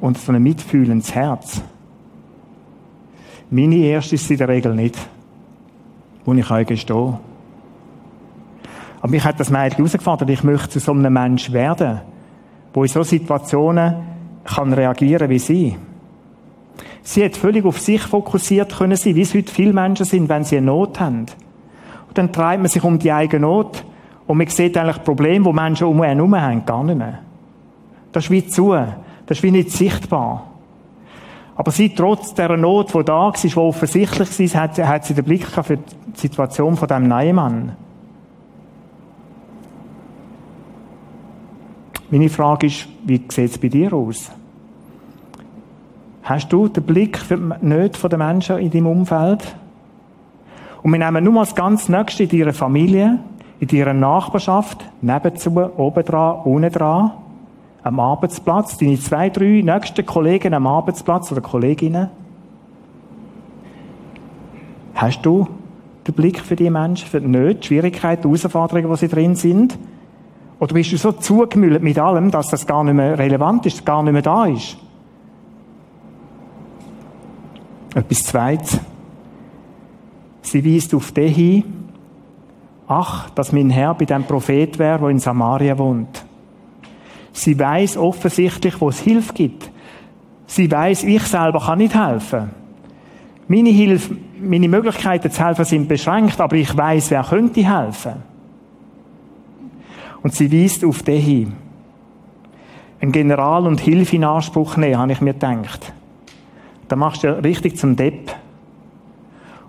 und 0.00 0.18
so 0.18 0.30
ein 0.30 0.42
mitfühlendes 0.42 1.14
Herz. 1.14 1.62
Meine 3.50 3.76
erste 3.76 4.14
ist 4.14 4.30
in 4.30 4.36
der 4.36 4.48
Regel 4.48 4.74
nicht, 4.76 4.96
wo 6.24 6.32
ich 6.32 6.50
euch 6.50 6.66
gestehe. 6.66 7.18
Aber 9.00 9.10
mich 9.10 9.24
hat 9.24 9.40
das 9.40 9.50
Mädchen 9.50 9.78
herausgefordert, 9.78 10.30
ich 10.30 10.44
möchte 10.44 10.68
zu 10.68 10.78
so 10.78 10.92
einem 10.92 11.12
Mensch 11.12 11.50
werden, 11.52 12.00
wo 12.72 12.84
in 12.84 12.88
so 12.88 13.02
Situationen 13.02 13.96
kann 14.44 14.72
reagieren 14.72 15.28
wie 15.28 15.38
sie. 15.38 15.76
Sie 17.02 17.24
hat 17.24 17.36
völlig 17.36 17.64
auf 17.64 17.80
sich 17.80 18.02
fokussiert 18.02 18.76
können 18.76 18.96
sein, 18.96 19.16
wie 19.16 19.22
es 19.22 19.34
heute 19.34 19.52
viele 19.52 19.72
Menschen 19.72 20.06
sind, 20.06 20.28
wenn 20.28 20.44
sie 20.44 20.58
eine 20.58 20.66
Not 20.66 21.00
haben. 21.00 21.26
Und 22.08 22.18
dann 22.18 22.32
treibt 22.32 22.62
man 22.62 22.70
sich 22.70 22.84
um 22.84 22.98
die 22.98 23.10
eigene 23.10 23.46
Not 23.46 23.84
und 24.28 24.38
man 24.38 24.46
sieht 24.46 24.76
eigentlich 24.76 25.02
Probleme, 25.02 25.44
die 25.44 25.52
Menschen 25.52 25.88
um 25.88 26.00
einen 26.02 26.16
herum 26.16 26.40
haben, 26.40 26.64
gar 26.64 26.84
nicht 26.84 26.98
mehr. 26.98 27.18
Das 28.12 28.24
ist 28.24 28.30
wie 28.30 28.46
zu. 28.46 28.70
Das 29.26 29.38
ist 29.38 29.42
wie 29.42 29.50
nicht 29.50 29.70
sichtbar. 29.70 30.49
Aber 31.60 31.72
sie, 31.72 31.90
trotz 31.94 32.32
dieser 32.32 32.56
Not, 32.56 32.94
die 32.94 33.04
da 33.04 33.12
war, 33.12 33.32
die 33.32 33.54
offensichtlich 33.54 34.54
war, 34.54 34.62
hat, 34.62 34.78
hat 34.78 35.04
sie 35.04 35.12
den 35.12 35.26
Blick 35.26 35.46
für 35.46 35.76
die 35.76 35.82
Situation 36.14 36.74
von 36.74 36.88
diesem 36.88 37.06
neuen 37.06 37.36
Mann. 37.36 37.76
Meine 42.10 42.30
Frage 42.30 42.68
ist, 42.68 42.88
wie 43.04 43.22
sieht 43.28 43.50
es 43.50 43.58
bei 43.58 43.68
dir 43.68 43.92
aus? 43.92 44.30
Hast 46.22 46.50
du 46.50 46.66
den 46.66 46.82
Blick 46.82 47.18
für 47.18 47.36
die 47.36 47.66
Nöte 47.66 48.08
der 48.08 48.18
Menschen 48.18 48.56
in 48.56 48.70
deinem 48.70 48.86
Umfeld? 48.86 49.54
Und 50.82 50.92
wir 50.92 50.98
nehmen 50.98 51.22
nur 51.22 51.34
mal 51.34 51.44
das 51.44 51.54
ganz 51.54 51.90
Nächste 51.90 52.22
in 52.22 52.38
deiner 52.38 52.54
Familie, 52.54 53.18
in 53.58 53.68
deiner 53.68 53.92
Nachbarschaft, 53.92 54.82
nebenzu, 55.02 55.54
oben 55.76 56.04
dran, 56.06 56.40
unten 56.44 56.72
dran, 56.72 57.10
am 57.82 58.00
Arbeitsplatz, 58.00 58.76
deine 58.78 58.98
zwei, 58.98 59.30
drei 59.30 59.62
nächsten 59.62 60.04
Kollegen 60.04 60.54
am 60.54 60.66
Arbeitsplatz 60.66 61.32
oder 61.32 61.40
Kolleginnen. 61.40 62.10
Hast 64.94 65.22
du 65.22 65.48
den 66.06 66.14
Blick 66.14 66.40
für 66.40 66.56
die 66.56 66.68
Menschen, 66.68 67.08
für 67.08 67.20
die 67.20 67.28
Nöte, 67.28 67.60
die 67.60 67.66
Schwierigkeiten, 67.68 68.22
die 68.22 68.28
Herausforderungen, 68.28 68.90
die 68.90 68.96
sie 68.96 69.08
drin 69.08 69.34
sind? 69.34 69.78
Oder 70.58 70.74
bist 70.74 70.92
du 70.92 70.98
so 70.98 71.12
zugemüllt 71.12 71.82
mit 71.82 71.98
allem, 71.98 72.30
dass 72.30 72.48
das 72.48 72.66
gar 72.66 72.84
nicht 72.84 72.94
mehr 72.94 73.18
relevant 73.18 73.64
ist, 73.64 73.86
gar 73.86 74.02
nicht 74.02 74.12
mehr 74.12 74.22
da 74.22 74.44
ist? 74.44 74.76
Etwas 77.94 78.22
Zweites. 78.24 78.78
Sie 80.42 80.64
weist 80.64 80.94
auf 80.94 81.12
den 81.12 81.32
hin, 81.32 81.64
ach, 82.86 83.30
dass 83.30 83.52
mein 83.52 83.70
Herr 83.70 83.94
bei 83.94 84.04
dem 84.04 84.24
Prophet 84.24 84.78
wäre, 84.78 84.98
der 84.98 85.08
in 85.08 85.18
Samaria 85.18 85.78
wohnt. 85.78 86.24
Sie 87.32 87.58
weiß 87.58 87.96
offensichtlich, 87.96 88.80
wo 88.80 88.88
es 88.88 89.00
Hilfe 89.00 89.32
gibt. 89.32 89.70
Sie 90.46 90.70
weiß, 90.70 91.04
ich 91.04 91.22
selber 91.22 91.60
kann 91.60 91.78
nicht 91.78 91.94
helfen. 91.94 92.50
Meine 93.46 93.70
Hilfe, 93.70 94.16
meine 94.40 94.68
Möglichkeiten 94.68 95.30
zu 95.30 95.44
helfen 95.44 95.64
sind 95.64 95.88
beschränkt, 95.88 96.40
aber 96.40 96.56
ich 96.56 96.76
weiß, 96.76 97.10
wer 97.10 97.22
könnte 97.22 97.64
helfen. 97.64 98.14
Und 100.22 100.34
sie 100.34 100.52
weist 100.52 100.84
auf 100.84 101.02
den 101.02 101.20
hin. 101.20 101.52
Ein 103.00 103.12
General 103.12 103.66
und 103.66 103.80
Hilfe 103.80 104.16
in 104.16 104.24
Anspruch 104.24 104.76
nehmen, 104.76 104.98
habe 104.98 105.12
ich 105.12 105.20
mir 105.20 105.32
gedacht 105.32 105.92
dann 106.90 106.98
machst 106.98 107.22
du 107.22 107.28
richtig 107.42 107.78
zum 107.78 107.94
Depp. 107.94 108.34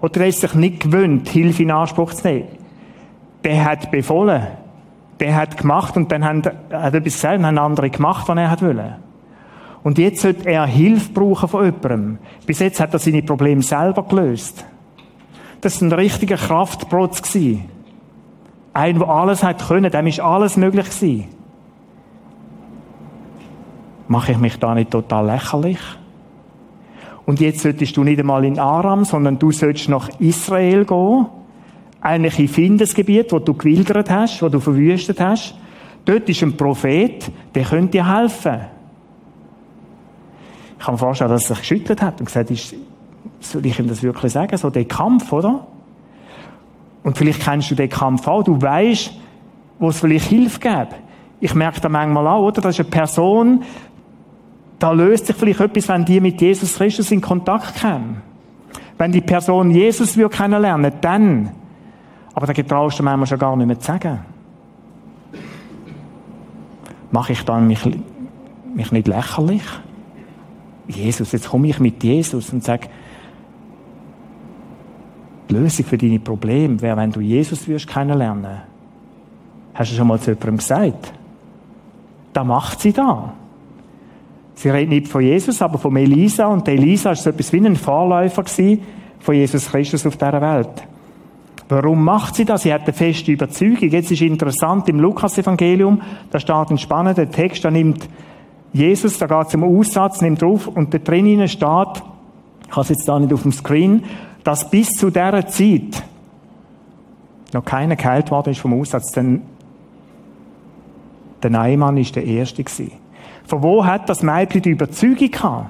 Oder 0.02 0.22
er 0.22 0.28
ist 0.28 0.42
sich 0.42 0.56
nicht 0.56 0.82
gewöhnt, 0.82 1.30
Hilfe 1.30 1.62
in 1.62 1.70
Anspruch 1.70 2.14
zu 2.14 2.28
nehmen. 2.28 2.48
Der 3.44 3.64
hat 3.64 3.92
befohlen. 3.92 4.48
Der 5.22 5.36
hat 5.36 5.56
gemacht 5.56 5.96
und 5.96 6.12
dann 6.12 6.26
hat, 6.26 6.48
etwas 6.72 7.04
gesagt 7.04 7.40
und 7.40 7.46
haben 7.46 7.58
andere 7.58 7.90
gemacht, 7.90 8.28
was 8.28 8.38
er 8.38 8.52
hat 8.52 8.62
wollen. 8.62 8.96
Und 9.84 9.98
jetzt 9.98 10.22
sollte 10.22 10.50
er 10.50 10.66
Hilfe 10.66 11.12
brauchen 11.14 11.48
von 11.48 11.64
jemandem. 11.64 12.18
Bis 12.46 12.60
jetzt 12.60 12.80
hat 12.80 12.94
er 12.94 13.00
seine 13.00 13.22
Probleme 13.22 13.62
selber 13.62 14.04
gelöst. 14.04 14.66
Das 15.62 15.82
war 15.82 15.88
ein 15.88 15.94
richtiger 15.94 16.38
Kraftprotz. 16.38 17.22
Ein, 18.74 19.00
der 19.00 19.10
alles 19.10 19.44
hat 19.44 19.68
können, 19.68 19.92
dem 19.92 20.08
ist 20.08 20.20
alles 20.20 20.58
möglich 20.58 20.90
gewesen. 20.90 21.28
Mache 24.08 24.34
ich 24.34 24.38
mich 24.40 24.60
da 24.60 24.76
nicht 24.76 24.92
total 24.92 25.28
lächerlich? 25.28 25.80
Und 27.26 27.40
jetzt 27.40 27.62
solltest 27.62 27.96
du 27.96 28.04
nicht 28.04 28.20
einmal 28.20 28.44
in 28.44 28.60
Aram, 28.60 29.06
sondern 29.06 29.40
du 29.40 29.52
solltest 29.52 29.88
nach 29.88 30.10
Israel 30.20 30.86
gehen. 30.86 31.28
Eigentlich 32.02 32.40
in 32.40 32.48
Findesgebiet, 32.48 33.32
wo 33.32 33.40
du 33.40 33.54
gewildert 33.54 34.10
hast, 34.10 34.42
wo 34.42 34.50
du 34.50 34.60
verwüstet 34.60 35.20
hast. 35.20 35.56
Dort 36.04 36.28
ist 36.28 36.42
ein 36.42 36.58
Prophet, 36.58 37.32
der 37.54 37.64
könnte 37.64 37.92
dir 37.92 38.16
helfen. 38.16 38.62
Ich 40.80 40.86
kann 40.86 40.96
mir 40.96 40.98
vorstellen, 40.98 41.30
dass 41.30 41.44
er 41.44 41.56
sich 41.56 41.60
geschüttelt 41.60 42.02
hat 42.02 42.20
und 42.20 42.26
gesagt 42.26 42.50
ist, 42.50 42.74
soll 43.40 43.66
ich 43.66 43.78
ihm 43.80 43.88
das 43.88 44.02
wirklich 44.02 44.32
sagen? 44.32 44.58
So 44.58 44.72
der 44.72 44.86
Kampf, 44.86 45.32
oder? 45.32 45.68
Und 47.04 47.18
vielleicht 47.18 47.42
kennst 47.42 47.70
du 47.70 47.76
den 47.76 47.90
Kampf 47.90 48.28
auch. 48.28 48.44
Du 48.44 48.60
weißt, 48.60 49.14
wo 49.80 49.90
es 49.90 50.00
vielleicht 50.00 50.30
Hilfe 50.30 50.60
gäbe. 50.60 50.96
Ich 51.40 51.54
merke 51.54 51.82
da 51.82 51.90
manchmal 51.90 52.28
auch, 52.28 52.48
oder? 52.48 52.62
Das 52.62 52.76
ist 52.76 52.82
eine 52.82 52.90
Person, 52.90 53.64
da 54.80 54.92
löst 54.92 55.28
sich 55.28 55.36
vielleicht 55.36 55.60
etwas, 55.60 55.88
wenn 55.90 56.06
die 56.06 56.20
mit 56.20 56.42
Jesus 56.42 56.76
Christus 56.76 57.12
in 57.12 57.22
Kontakt 57.22 57.82
kommen. 57.82 58.22
Wenn 58.98 59.12
die 59.12 59.22
Person 59.22 59.72
Jesus 59.72 60.18
will 60.18 60.30
kennenlernen, 60.30 60.92
dann. 61.02 61.52
Aber 62.34 62.48
da 62.48 62.54
getraust 62.54 63.00
du 63.00 63.04
manchmal 63.04 63.28
schon 63.28 63.40
gar 63.40 63.56
nicht 63.56 63.68
mehr 63.68 63.80
zu 63.80 63.88
sagen. 63.88 64.20
Mache 67.12 67.34
ich 67.34 67.44
dann 67.44 67.68
mich, 67.68 67.82
mich 68.74 68.92
nicht 68.92 69.08
lächerlich? 69.08 69.64
Jesus, 70.88 71.32
jetzt 71.34 71.50
komme 71.50 71.68
ich 71.68 71.80
mit 71.80 72.04
Jesus 72.04 72.52
und 72.54 72.64
sage, 72.64 72.88
die 75.50 75.54
Lösung 75.54 75.86
für 75.86 75.98
deine 75.98 76.20
Probleme 76.20 76.82
wäre, 76.82 76.98
wenn 76.98 77.12
du 77.12 77.20
Jesus 77.20 77.68
wirst 77.68 77.88
kennenlernen. 77.88 78.62
Hast 79.74 79.92
du 79.92 79.96
schon 79.96 80.08
mal 80.08 80.20
zu 80.20 80.32
jemandem 80.32 80.58
gesagt? 80.58 81.14
Da 82.34 82.44
macht 82.44 82.80
sie 82.80 82.94
da. 82.94 83.34
Sie 84.56 84.70
redet 84.70 84.90
nicht 84.90 85.08
von 85.08 85.22
Jesus, 85.22 85.62
aber 85.62 85.78
von 85.78 85.96
Elisa. 85.98 86.46
Und 86.48 86.68
Elisa 86.68 87.10
war 87.10 87.16
so 87.16 87.30
etwas 87.30 87.52
wie 87.52 87.66
ein 87.66 87.76
Vorläufer 87.76 88.44
von 89.20 89.36
Jesus 89.36 89.70
Christus 89.70 90.06
auf 90.06 90.16
dieser 90.16 90.42
Welt. 90.42 90.88
Warum 91.72 92.04
macht 92.04 92.36
sie 92.36 92.44
das? 92.44 92.64
Sie 92.64 92.74
hat 92.74 92.84
eine 92.84 92.92
feste 92.92 93.32
Überzeugung. 93.32 93.90
Jetzt 93.90 94.12
ist 94.12 94.22
interessant, 94.22 94.90
im 94.90 95.00
Lukas-Evangelium, 95.00 96.02
da 96.30 96.38
steht 96.38 96.70
ein 96.70 96.78
spannender 96.78 97.32
Text, 97.32 97.64
da 97.64 97.72
nimmt 97.72 98.10
Jesus, 98.74 99.18
da 99.18 99.26
geht 99.26 99.48
es 99.48 99.56
um 99.56 99.64
Aussatz, 99.64 100.20
nimmt 100.20 100.42
drauf 100.42 100.68
und 100.68 100.94
da 100.94 100.98
drinnen 100.98 101.48
steht, 101.48 102.04
ich 102.68 102.72
habe 102.72 102.82
es 102.82 102.90
jetzt 102.90 103.08
da 103.08 103.18
nicht 103.18 103.32
auf 103.32 103.44
dem 103.44 103.54
Screen, 103.54 104.04
dass 104.44 104.70
bis 104.70 104.90
zu 104.90 105.12
dieser 105.12 105.48
Zeit 105.48 106.04
noch 107.54 107.64
keiner 107.64 107.96
geheilt 107.96 108.32
worden 108.32 108.52
ist 108.52 108.60
vom 108.60 108.78
Aussatz, 108.78 109.14
denn 109.14 109.42
der 111.42 111.52
Neimann 111.52 111.96
ist 111.96 112.18
der 112.18 112.26
Erste 112.26 112.66
gewesen. 112.66 112.92
Von 113.46 113.64
wo 113.64 113.86
hat 113.86 114.10
das 114.10 114.24
Mädchen 114.24 114.62
die 114.62 114.72
Überzeugung 114.72 115.32
gehabt? 115.32 115.70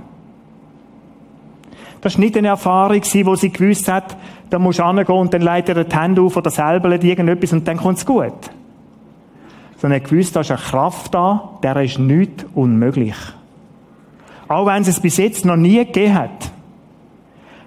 Das 2.02 2.16
war 2.16 2.22
nicht 2.22 2.36
eine 2.36 2.48
Erfahrung, 2.48 3.02
wo 3.26 3.36
sie 3.36 3.52
gewusst 3.52 3.88
hat, 3.88 4.18
da 4.52 4.60
musst 4.60 4.80
du 4.80 4.86
hingehen 4.86 5.16
und 5.16 5.34
dann 5.34 5.42
leitet 5.42 5.78
er 5.78 5.86
die 5.86 5.96
Hände 5.96 6.22
auf 6.22 6.36
oder 6.36 6.52
selber 6.52 6.92
irgendetwas 6.92 7.54
und 7.54 7.66
dann 7.68 7.78
kommt 7.78 7.98
es 7.98 8.06
gut. 8.06 8.34
Sondern 9.78 10.02
er 10.02 10.08
gewusst, 10.08 10.36
da 10.36 10.42
ist 10.42 10.52
eine 10.52 10.60
Kraft 10.60 11.14
da, 11.14 11.58
der 11.64 11.78
ist 11.82 11.98
nichts 11.98 12.46
unmöglich. 12.54 13.16
Auch 14.50 14.66
wenn 14.66 14.82
es 14.82 14.90
es 14.90 15.00
bis 15.00 15.16
jetzt 15.18 15.46
noch 15.46 15.56
nie 15.56 15.78
gegeben 15.78 16.14
hat. 16.14 16.52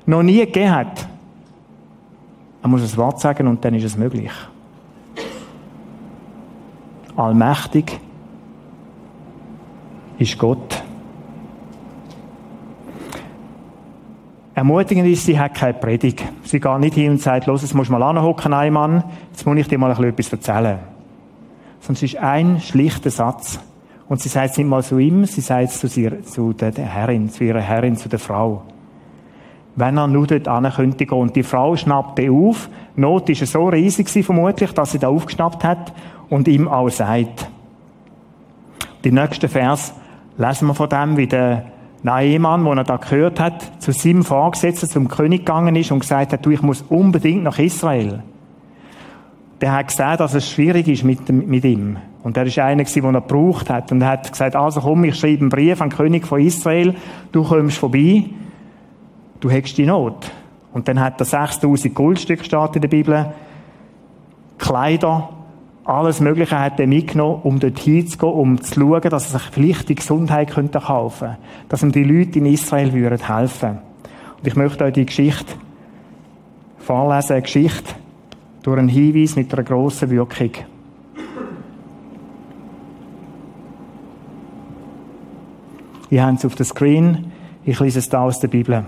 Noch 0.04 0.22
nie 0.22 0.40
gegeben 0.40 0.70
hat. 0.70 1.08
Man 2.60 2.72
muss 2.72 2.82
das 2.82 2.98
Wort 2.98 3.18
sagen 3.18 3.48
und 3.48 3.64
dann 3.64 3.74
ist 3.74 3.84
es 3.84 3.96
möglich. 3.96 4.30
Allmächtig 7.16 7.98
ist 10.18 10.38
Gott. 10.38 10.83
Ermutigend 14.54 15.08
ist, 15.08 15.26
sie 15.26 15.38
hat 15.38 15.54
keine 15.54 15.74
Predigt. 15.74 16.22
Sie 16.44 16.60
geht 16.60 16.78
nicht 16.78 16.94
hin 16.94 17.12
und 17.12 17.20
sagt, 17.20 17.46
los, 17.46 17.62
jetzt 17.62 17.74
musst 17.74 17.88
du 17.88 17.92
mal 17.92 18.02
anhocken, 18.04 18.52
ein 18.52 18.72
Mann, 18.72 19.02
jetzt 19.32 19.44
muss 19.44 19.58
ich 19.58 19.66
dir 19.66 19.78
mal 19.78 19.90
ein 19.90 19.96
bisschen 20.14 20.38
etwas 20.38 20.48
erzählen. 20.48 20.78
Sondern 21.80 21.96
es 21.96 22.02
ist 22.02 22.16
ein 22.16 22.60
schlichter 22.60 23.10
Satz. 23.10 23.58
Und 24.08 24.20
sie 24.20 24.28
sagt 24.28 24.52
es 24.52 24.58
nicht 24.58 24.68
mal 24.68 24.82
zu 24.82 24.98
ihm, 24.98 25.24
sie 25.24 25.40
sagt 25.40 25.70
es 25.70 25.80
zu, 25.80 25.88
sie, 25.88 26.22
zu 26.22 26.52
der 26.52 26.72
Herrin, 26.72 27.30
zu 27.30 27.42
ihrer 27.42 27.60
Herrin, 27.60 27.96
zu 27.96 28.08
der 28.08 28.20
Frau. 28.20 28.62
Wenn 29.74 29.98
er 29.98 30.06
nur 30.06 30.26
dort 30.28 30.46
hin 30.46 30.72
könnte 30.72 31.06
gehen. 31.06 31.18
Und 31.18 31.34
die 31.34 31.42
Frau 31.42 31.74
schnappte 31.74 32.30
auf. 32.30 32.68
Die 32.96 33.00
Not 33.00 33.28
war 33.28 33.46
so 33.46 33.68
riesig 33.68 34.08
vermutlich, 34.24 34.70
dass 34.72 34.92
sie 34.92 35.00
da 35.00 35.08
aufgeschnappt 35.08 35.64
hat 35.64 35.92
und 36.30 36.46
ihm 36.46 36.68
auch 36.68 36.90
sagt. 36.90 37.48
Die 39.02 39.10
nächsten 39.10 39.48
Vers 39.48 39.94
lesen 40.38 40.68
wir 40.68 40.74
von 40.74 40.88
dem, 40.88 41.16
wie 41.16 41.26
der 41.26 41.73
Naemann, 42.04 42.64
den 42.64 42.78
er 42.78 42.84
da 42.84 42.98
gehört 42.98 43.40
hat, 43.40 43.82
zu 43.82 43.92
seinem 43.92 44.24
Vorgesetzten, 44.24 44.88
zum 44.88 45.08
König 45.08 45.40
gegangen 45.40 45.74
ist 45.74 45.90
und 45.90 46.00
gesagt 46.00 46.34
hat, 46.34 46.44
du, 46.44 46.50
ich 46.50 46.60
muss 46.60 46.82
unbedingt 46.82 47.42
nach 47.42 47.58
Israel. 47.58 48.22
Der 49.62 49.72
hat 49.72 49.88
gesagt, 49.88 50.20
dass 50.20 50.34
es 50.34 50.50
schwierig 50.50 50.86
ist 50.86 51.02
mit, 51.02 51.28
mit 51.30 51.64
ihm. 51.64 51.96
Und 52.22 52.36
er 52.36 52.44
ist 52.44 52.58
einer 52.58 52.84
gewesen, 52.84 53.02
den 53.02 53.14
er 53.14 53.20
gebraucht 53.22 53.70
hat. 53.70 53.90
Und 53.90 54.02
er 54.02 54.08
hat 54.08 54.30
gesagt, 54.30 54.54
also 54.54 54.82
komm, 54.82 55.04
ich 55.04 55.18
schreibe 55.18 55.40
einen 55.40 55.48
Brief 55.48 55.80
an 55.80 55.88
den 55.88 55.96
König 55.96 56.26
von 56.26 56.40
Israel, 56.40 56.94
du 57.32 57.42
kommst 57.42 57.78
vorbei, 57.78 58.24
du 59.40 59.50
hättest 59.50 59.78
die 59.78 59.86
Not. 59.86 60.30
Und 60.74 60.86
dann 60.88 61.00
hat 61.00 61.18
er 61.20 61.24
6000 61.24 61.94
Goldstücke 61.94 62.44
steht 62.44 62.76
in 62.76 62.82
der 62.82 62.88
Bibel, 62.88 63.32
Kleider, 64.58 65.30
alles 65.84 66.20
Mögliche 66.20 66.58
hat 66.58 66.80
er 66.80 66.86
mitgenommen, 66.86 67.40
um 67.42 67.60
dort 67.60 67.78
hinzugehen, 67.78 68.32
um 68.32 68.60
zu 68.60 68.80
schauen, 68.80 69.02
dass 69.02 69.32
er 69.32 69.38
sich 69.38 69.50
vielleicht 69.50 69.88
die 69.90 69.94
Gesundheit 69.94 70.50
könnte 70.50 70.80
kaufen 70.80 71.28
könnte. 71.28 71.42
Dass 71.68 71.82
ihm 71.82 71.92
die 71.92 72.04
Leute 72.04 72.38
in 72.38 72.46
Israel 72.46 72.92
würden 72.92 73.26
helfen. 73.26 73.78
Und 74.38 74.46
ich 74.46 74.56
möchte 74.56 74.84
euch 74.84 74.94
die 74.94 75.04
Geschichte 75.04 75.54
vorlesen, 76.78 77.32
eine 77.32 77.42
Geschichte 77.42 77.94
durch 78.62 78.78
einen 78.78 78.88
Hinweis 78.88 79.36
mit 79.36 79.52
einer 79.52 79.62
grossen 79.62 80.10
Wirkung. 80.10 80.50
Ihr 86.08 86.24
habt 86.24 86.38
es 86.38 86.44
auf 86.46 86.54
dem 86.54 86.64
Screen. 86.64 87.32
Ich 87.64 87.78
lese 87.80 87.98
es 87.98 88.08
da 88.08 88.22
aus 88.22 88.40
der 88.40 88.48
Bibel. 88.48 88.84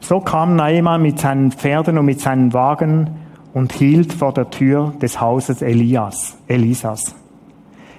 So 0.00 0.20
kam 0.20 0.56
Naaman 0.56 1.02
mit 1.02 1.18
seinen 1.18 1.52
Pferden 1.52 1.98
und 1.98 2.04
mit 2.04 2.20
seinen 2.20 2.52
Wagen 2.52 3.19
und 3.52 3.72
hielt 3.72 4.12
vor 4.12 4.32
der 4.32 4.50
Tür 4.50 4.94
des 5.00 5.20
Hauses 5.20 5.62
Elias, 5.62 6.36
Elisas. 6.46 7.14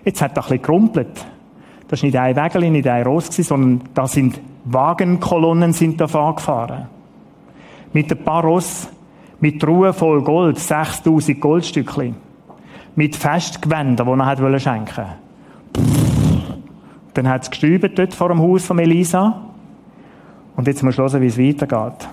Jetzt 0.03 0.21
hat 0.21 0.31
er 0.31 0.37
ein 0.37 0.43
bisschen 0.43 0.61
gerumpelt. 0.61 1.25
Das 1.87 1.99
ist 1.99 2.03
nicht 2.03 2.17
ein 2.17 2.35
Wägel, 2.35 2.69
nicht 2.71 2.87
ein 2.87 3.03
Ross, 3.03 3.27
sondern 3.27 3.89
da 3.93 4.07
sind 4.07 4.39
Wagenkolonnen 4.65 5.73
sind 5.73 5.99
da 5.99 6.07
vorgefahren. 6.07 6.87
Mit 7.93 8.11
ein 8.11 8.23
paar 8.23 8.43
Ross, 8.43 8.87
mit 9.39 9.65
Ruhe 9.67 9.91
voll 9.91 10.21
Gold, 10.21 10.59
6000 10.59 11.41
Goldstückchen. 11.41 12.15
Mit 12.95 13.15
Festgewändern, 13.15 14.07
die 14.07 14.19
er 14.19 14.25
hat 14.25 14.61
schenken 14.61 15.05
Dann 17.13 17.27
hat 17.27 17.43
es 17.43 17.93
dort 17.95 18.13
vor 18.13 18.29
dem 18.29 18.39
Haus 18.39 18.65
von 18.65 18.79
Elisa. 18.79 19.41
Und 20.55 20.67
jetzt 20.67 20.83
muss 20.83 20.93
ich 20.93 20.99
hören, 20.99 21.21
wie 21.21 21.27
es 21.27 21.37
weitergeht. 21.37 22.07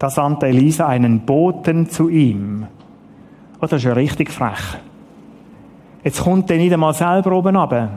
Da 0.00 0.08
sandte 0.08 0.46
Elisa 0.46 0.86
einen 0.86 1.20
Boten 1.20 1.90
zu 1.90 2.08
ihm. 2.08 2.66
Oh, 3.60 3.66
das 3.66 3.74
ist 3.74 3.84
ja 3.84 3.92
richtig 3.92 4.30
frech. 4.30 4.78
Jetzt 6.02 6.22
kommt 6.24 6.50
er 6.50 6.56
nicht 6.56 6.72
einmal 6.72 6.94
selber 6.94 7.32
oben 7.32 7.54
runter. 7.54 7.90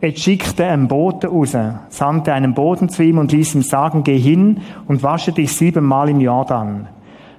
Jetzt 0.00 0.18
schickte 0.18 0.64
er 0.64 0.72
einen 0.72 0.88
Boten 0.88 1.30
raus, 1.30 1.56
sandte 1.90 2.32
einen 2.32 2.54
Boten 2.54 2.88
zu 2.88 3.04
ihm 3.04 3.18
und 3.18 3.30
ließ 3.30 3.54
ihm 3.54 3.62
sagen, 3.62 4.02
geh 4.02 4.18
hin 4.18 4.62
und 4.88 5.04
wasche 5.04 5.30
dich 5.30 5.52
siebenmal 5.52 6.08
im 6.08 6.20
Jordan. 6.20 6.88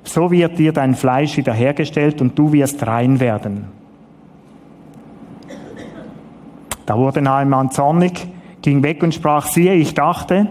So 0.04 0.32
wird 0.32 0.58
dir 0.58 0.72
dein 0.72 0.96
Fleisch 0.96 1.36
wiederhergestellt 1.36 2.22
und 2.22 2.40
du 2.40 2.54
wirst 2.54 2.88
rein 2.88 3.20
werden. 3.20 3.66
Da 6.86 6.98
wurde 6.98 7.22
Naaman 7.22 7.70
zornig, 7.72 8.30
ging 8.62 8.82
weg 8.82 9.04
und 9.04 9.14
sprach, 9.14 9.48
siehe, 9.48 9.74
ich 9.74 9.94
dachte, 9.94 10.48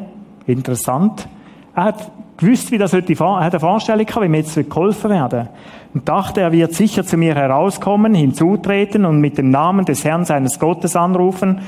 interessant, 0.47 1.27
er 1.75 1.85
hat 1.85 2.11
gewusst, 2.41 2.73
wie 2.73 2.79
das 2.79 2.93
heute, 2.93 3.19
hat 3.19 3.53
eine 3.53 3.61
Vorstellung 3.61 4.07
gehabt, 4.07 4.25
wie 4.25 4.29
mir 4.29 4.39
jetzt 4.39 4.55
geholfen 4.55 5.11
werden. 5.11 5.49
Und 5.95 6.09
dachte, 6.09 6.41
er 6.41 6.53
wird 6.53 6.75
sicher 6.75 7.05
zu 7.05 7.17
mir 7.17 7.35
herauskommen, 7.35 8.15
hinzutreten 8.15 9.05
und 9.05 9.21
mit 9.21 9.39
dem 9.39 9.51
Namen 9.51 9.85
des 9.85 10.05
Herrn 10.05 10.25
seines 10.25 10.59
Gottes 10.59 10.97
anrufen 10.97 11.61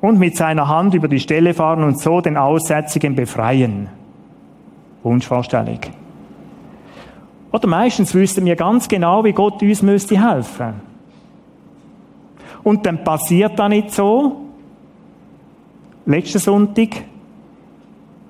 und 0.00 0.18
mit 0.18 0.36
seiner 0.36 0.68
Hand 0.68 0.94
über 0.94 1.08
die 1.08 1.20
Stelle 1.20 1.54
fahren 1.54 1.82
und 1.82 2.00
so 2.00 2.20
den 2.20 2.36
Aussätzigen 2.36 3.14
befreien. 3.14 3.88
Wunschvorstellung. 5.02 5.80
Oder 7.52 7.68
meistens 7.68 8.14
wüssten 8.14 8.44
wir 8.44 8.56
ganz 8.56 8.88
genau, 8.88 9.24
wie 9.24 9.32
Gott 9.32 9.62
uns 9.62 9.82
müsste 9.82 10.22
helfen. 10.22 10.74
Und 12.62 12.84
dann 12.84 13.04
passiert 13.04 13.58
da 13.58 13.68
nicht 13.68 13.92
so. 13.92 14.42
Letzten 16.04 16.38
Sonntag 16.38 16.88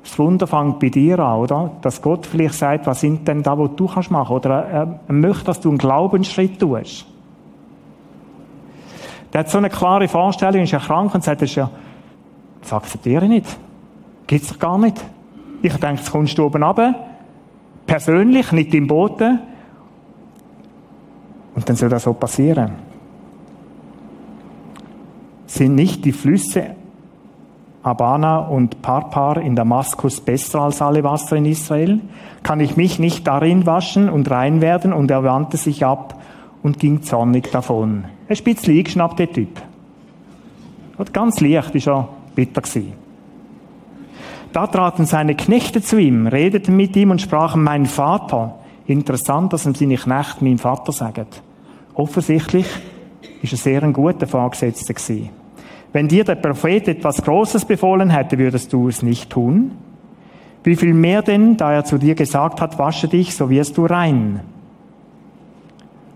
das 0.07 0.21
Wunder 0.21 0.47
fängt 0.47 0.79
bei 0.79 0.89
dir 0.89 1.19
an, 1.19 1.41
oder? 1.41 1.73
Dass 1.83 2.01
Gott 2.01 2.27
vielleicht 2.27 2.55
sagt, 2.55 2.87
was 2.87 3.01
sind 3.01 3.27
denn 3.27 3.43
da, 3.43 3.59
was 3.59 3.71
du 3.75 3.89
kannst 3.89 4.11
machen? 4.13 4.37
Oder 4.37 4.65
er, 4.65 5.01
er 5.09 5.13
möchte, 5.13 5.45
dass 5.47 5.61
du 5.61 5.69
einen 5.69 5.79
Glaubensschritt 5.79 6.61
tust. 6.61 7.07
Der 9.33 9.41
hat 9.41 9.51
so 9.51 9.59
eine 9.59 9.69
klare 9.69 10.07
Vorstellung, 10.07 10.63
ist 10.63 10.71
ja 10.71 10.79
krank 10.79 11.13
und 11.13 11.25
sagt, 11.25 11.43
das, 11.43 11.53
ja, 11.57 11.69
das 12.63 12.73
akzeptiere 12.73 13.25
ich 13.25 13.31
nicht. 13.31 13.59
Gibt's 14.29 14.49
doch 14.49 14.61
gar 14.61 14.79
nicht. 14.79 15.05
Ich 15.61 15.75
denke, 15.75 15.97
jetzt 15.97 16.13
kommst 16.13 16.39
du 16.39 16.45
oben 16.45 16.63
runter, 16.63 16.95
persönlich, 17.85 18.53
nicht 18.53 18.73
im 18.75 18.87
Boden. 18.87 19.41
Und 21.57 21.69
dann 21.69 21.75
soll 21.75 21.89
das 21.89 22.05
so 22.05 22.13
passieren. 22.13 22.71
Sind 25.47 25.75
nicht 25.75 26.05
die 26.05 26.13
Flüsse 26.13 26.77
Abana 27.87 28.39
und 28.39 28.83
Parpar 28.83 29.41
in 29.41 29.55
Damaskus 29.55 30.21
besser 30.21 30.63
als 30.63 30.83
alle 30.83 31.05
Wasser 31.05 31.37
in 31.37 31.45
Israel? 31.47 32.01
Kann 32.43 32.59
ich 32.59 32.77
mich 32.77 32.99
nicht 32.99 33.25
darin 33.29 33.65
waschen 33.65 34.09
und 34.09 34.29
rein 34.29 34.61
werden? 34.61 34.93
Und 34.93 35.09
er 35.13 35.23
wandte 35.23 35.57
sich 35.57 35.87
ab 35.87 36.21
und 36.65 36.81
ging 36.81 37.03
zornig 37.03 37.53
davon. 37.53 38.07
Ein 38.29 38.37
bisschen 38.43 38.77
eingeschnappt, 38.77 39.21
der 39.21 39.31
Typ. 39.31 39.63
Und 40.99 41.15
ganz 41.15 41.41
leicht 41.41 41.77
ist 41.77 41.87
er 41.87 42.09
bitter 42.35 42.61
gewesen. 42.61 42.95
Da 44.53 44.67
traten 44.67 45.07
seine 45.07 45.37
Knechte 45.37 45.81
zu 45.81 45.97
ihm, 45.97 46.27
redeten 46.27 46.75
mit 46.75 46.97
ihm 46.97 47.13
und 47.13 47.21
sprachen, 47.21 47.63
mein 47.63 47.87
Vater. 47.87 48.57
Interessant, 48.87 49.53
dass 49.53 49.65
ihm 49.65 49.77
seine 49.77 49.97
Knechte 49.97 50.43
mein 50.43 50.59
Vater 50.59 50.91
sagen. 50.91 51.27
Offensichtlich 51.95 52.67
ist 53.43 53.53
er 53.53 53.59
sehr 53.59 53.85
ein 53.85 53.93
guter 53.93 54.27
Vorgesetzter 54.27 54.93
gewesen. 54.93 55.46
Wenn 55.97 56.09
dir 56.09 56.25
der 56.25 56.35
Prophet 56.35 56.89
etwas 56.89 57.23
Großes 57.23 57.65
befohlen 57.65 58.11
hätte, 58.11 58.39
würdest 58.39 58.71
du 58.75 58.87
es 58.87 59.03
nicht 59.03 59.31
tun? 59.31 59.71
Wie 60.63 60.77
viel 60.77 60.93
mehr 60.93 61.23
denn, 61.23 61.57
da 61.57 61.73
er 61.73 61.87
zu 61.87 61.97
dir 61.97 62.15
gesagt 62.15 62.61
hat, 62.61 62.79
wasche 62.79 63.09
dich, 63.09 63.35
so 63.35 63.49
wirst 63.49 63.79
du 63.79 63.87
rein. 63.87 64.41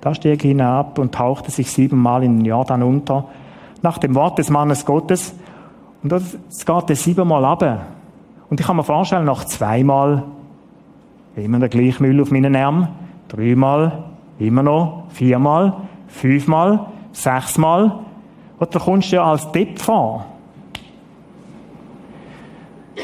Da 0.03 0.15
stieg 0.15 0.45
er 0.45 0.49
hinab 0.49 0.99
und 0.99 1.15
tauchte 1.15 1.51
sich 1.51 1.73
siebenmal 1.73 2.23
in 2.25 2.37
den 2.37 2.45
Jordan 2.45 2.83
unter, 2.83 3.29
nach 3.81 3.97
dem 3.97 4.15
Wort 4.15 4.39
des 4.39 4.51
Mannes 4.51 4.85
Gottes. 4.85 5.35
Und 6.03 6.13
es 6.13 6.67
geht 6.67 6.97
siebenmal 6.99 7.47
ab. 7.47 7.87
Und 8.51 8.61
ich 8.61 8.67
kann 8.67 8.77
mir 8.77 8.85
vorstellen, 8.85 9.25
noch 9.25 9.45
zweimal, 9.45 10.25
immer 11.37 11.59
der 11.59 11.71
gleiche 11.71 12.03
Müll 12.03 12.21
auf 12.21 12.31
meinen 12.31 12.55
Arm, 12.55 12.89
dreimal, 13.29 14.05
immer 14.39 14.63
noch, 14.63 15.05
viermal, 15.09 15.73
fünfmal, 16.07 16.89
sechsmal, 17.13 18.01
oder 18.61 18.79
kommst 18.79 19.11
du 19.11 19.17
ja 19.17 19.25
als 19.25 19.51
Depp 19.53 19.79
vor? 19.81 20.27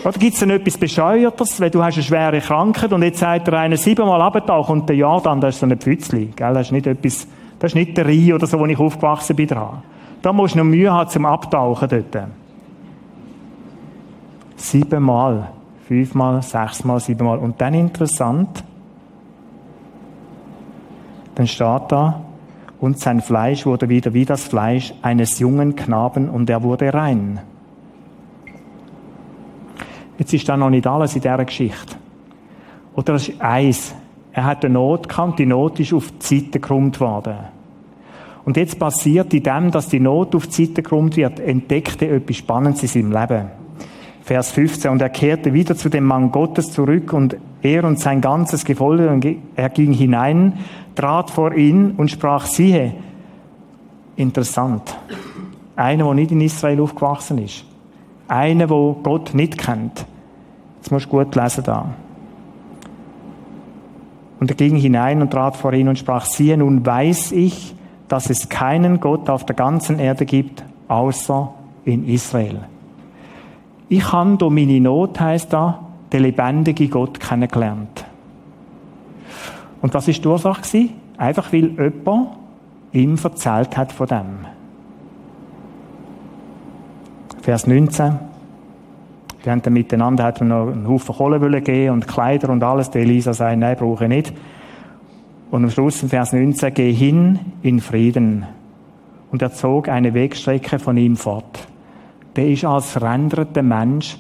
Oder 0.04 0.18
gibt 0.18 0.34
es 0.34 0.40
denn 0.40 0.50
etwas 0.50 0.76
Bescheuertes, 0.76 1.58
wenn 1.58 1.70
du 1.70 1.82
hast 1.82 1.94
eine 1.94 2.02
schwere 2.04 2.40
Krankheit 2.40 2.92
und 2.92 3.02
jetzt 3.02 3.18
sagt 3.18 3.46
der 3.46 3.54
eine 3.54 3.76
siebenmal 3.76 4.20
abgetaucht 4.20 4.68
und 4.70 4.88
der 4.88 4.96
Jahr 4.96 5.22
dann, 5.22 5.40
das 5.40 5.54
ist 5.54 5.60
so 5.60 5.66
ein 5.66 5.78
Pfützli, 5.78 6.26
gell? 6.36 6.52
Das 6.52 6.66
ist 6.66 6.72
nicht 6.72 6.86
etwas, 6.86 7.26
das 7.58 7.70
ist 7.70 7.74
nicht 7.74 7.96
der 7.96 8.06
Rhein 8.06 8.34
oder 8.34 8.46
so, 8.46 8.58
wo 8.58 8.66
ich 8.66 8.78
aufgewachsen 8.78 9.34
bin 9.34 9.46
dran. 9.46 9.82
Da 10.20 10.32
musst 10.32 10.54
du 10.54 10.58
noch 10.58 10.64
Mühe 10.64 10.92
haben 10.92 11.08
zum 11.08 11.24
Abtauchen 11.24 11.88
dort. 11.88 12.28
Siebenmal. 14.56 15.48
Fünfmal, 15.86 16.42
sechsmal, 16.42 16.98
siebenmal. 16.98 17.38
Und 17.38 17.60
dann 17.60 17.72
interessant, 17.72 18.64
dann 21.36 21.46
steht 21.46 21.82
da, 21.88 22.20
und 22.80 22.98
sein 22.98 23.20
Fleisch 23.20 23.66
wurde 23.66 23.88
wieder 23.88 24.12
wie 24.14 24.24
das 24.24 24.44
Fleisch 24.44 24.92
eines 25.02 25.38
jungen 25.38 25.76
Knaben 25.76 26.28
und 26.28 26.50
er 26.50 26.62
wurde 26.62 26.92
rein. 26.92 27.40
Jetzt 30.18 30.32
ist 30.32 30.48
da 30.48 30.56
noch 30.56 30.70
nicht 30.70 30.86
alles 30.86 31.14
in 31.14 31.22
dieser 31.22 31.44
Geschichte. 31.44 31.96
Oder 32.94 33.14
das 33.14 33.28
ist 33.28 33.40
eins. 33.40 33.94
Er 34.32 34.44
hat 34.44 34.64
eine 34.64 34.74
Not 34.74 35.08
gehabt, 35.08 35.38
die 35.38 35.46
Not 35.46 35.80
ist 35.80 35.92
auf 35.92 36.10
die 36.10 36.40
Seite 36.40 36.60
gekrummt 36.60 37.00
worden. 37.00 37.36
Und 38.44 38.56
jetzt 38.56 38.78
passiert 38.78 39.34
in 39.34 39.42
dem, 39.42 39.70
dass 39.70 39.88
die 39.88 40.00
Not 40.00 40.34
auf 40.34 40.46
die 40.46 40.66
Seite 40.66 40.82
gekrummt 40.82 41.16
wird, 41.16 41.40
entdeckt 41.40 42.00
er 42.02 42.12
etwas 42.12 42.36
Spannendes 42.36 42.82
in 42.82 42.88
seinem 42.88 43.12
Leben. 43.12 43.65
Vers 44.26 44.50
15. 44.50 44.90
Und 44.90 45.00
er 45.00 45.08
kehrte 45.08 45.52
wieder 45.52 45.76
zu 45.76 45.88
dem 45.88 46.02
Mann 46.02 46.32
Gottes 46.32 46.72
zurück 46.72 47.12
und 47.12 47.36
er 47.62 47.84
und 47.84 48.00
sein 48.00 48.20
ganzes 48.20 48.64
Gefolge, 48.64 49.36
er 49.54 49.68
ging 49.68 49.92
hinein, 49.92 50.54
trat 50.96 51.30
vor 51.30 51.54
ihn 51.54 51.92
und 51.92 52.10
sprach, 52.10 52.46
siehe, 52.46 52.94
interessant. 54.16 54.96
Einer, 55.76 56.06
der 56.06 56.14
nicht 56.14 56.32
in 56.32 56.40
Israel 56.40 56.80
aufgewachsen 56.80 57.38
ist. 57.38 57.64
Einer, 58.26 58.66
der 58.66 58.96
Gott 59.04 59.32
nicht 59.32 59.58
kennt. 59.58 60.04
Jetzt 60.78 60.90
musst 60.90 61.06
du 61.06 61.10
gut 61.10 61.36
lesen 61.36 61.62
da. 61.62 61.94
Und 64.40 64.50
er 64.50 64.56
ging 64.56 64.74
hinein 64.74 65.22
und 65.22 65.30
trat 65.30 65.56
vor 65.56 65.72
ihn 65.72 65.86
und 65.86 66.00
sprach, 66.00 66.24
siehe, 66.24 66.56
nun 66.56 66.84
weiß 66.84 67.30
ich, 67.30 67.76
dass 68.08 68.28
es 68.28 68.48
keinen 68.48 68.98
Gott 68.98 69.30
auf 69.30 69.46
der 69.46 69.54
ganzen 69.54 70.00
Erde 70.00 70.26
gibt, 70.26 70.64
außer 70.88 71.54
in 71.84 72.08
Israel. 72.08 72.62
Ich 73.88 74.12
habe 74.12 74.37
durch 74.37 74.53
meine 74.53 74.81
Not, 74.81 75.20
heisst 75.20 75.53
da, 75.53 75.81
den 76.12 76.22
lebendigen 76.22 76.90
Gott 76.90 77.20
kennengelernt. 77.20 78.05
Und 79.81 79.94
was 79.94 80.09
ist 80.09 80.25
die 80.25 80.29
Ursache? 80.29 80.88
Einfach 81.16 81.53
weil 81.53 81.70
jemand 81.70 82.29
ihm 82.92 83.16
erzählt 83.22 83.77
hat 83.77 83.92
von 83.92 84.07
dem. 84.07 84.46
Vers 87.42 87.66
19. 87.66 88.18
Die 89.44 89.51
haben 89.51 89.62
dann 89.62 89.72
miteinander 89.72 90.25
hat 90.25 90.40
noch 90.40 90.72
einen 90.72 90.88
Haufen 90.88 91.14
Kohle 91.14 91.62
geben 91.62 91.94
und 91.94 92.09
Kleider 92.09 92.49
und 92.51 92.64
alles. 92.64 92.90
Der 92.90 93.03
Elisa 93.03 93.33
sagt, 93.33 93.59
nein, 93.59 93.77
brauche 93.79 94.05
ich 94.05 94.09
nicht. 94.09 94.33
Und 95.53 95.62
am 95.62 95.70
Schluss 95.70 96.03
in 96.03 96.09
Vers 96.09 96.33
19, 96.33 96.75
geh 96.75 96.92
hin 96.92 97.38
in 97.62 97.81
Frieden. 97.81 98.46
Und 99.31 99.42
er 99.42 99.53
zog 99.53 99.88
eine 99.88 100.12
Wegstrecke 100.14 100.81
von 100.81 100.96
ihm 100.96 101.16
fort. 101.16 101.68
Der 102.37 102.49
ist 102.49 102.64
als 102.64 102.90
veränderter 102.90 103.62
Mensch 103.62 104.18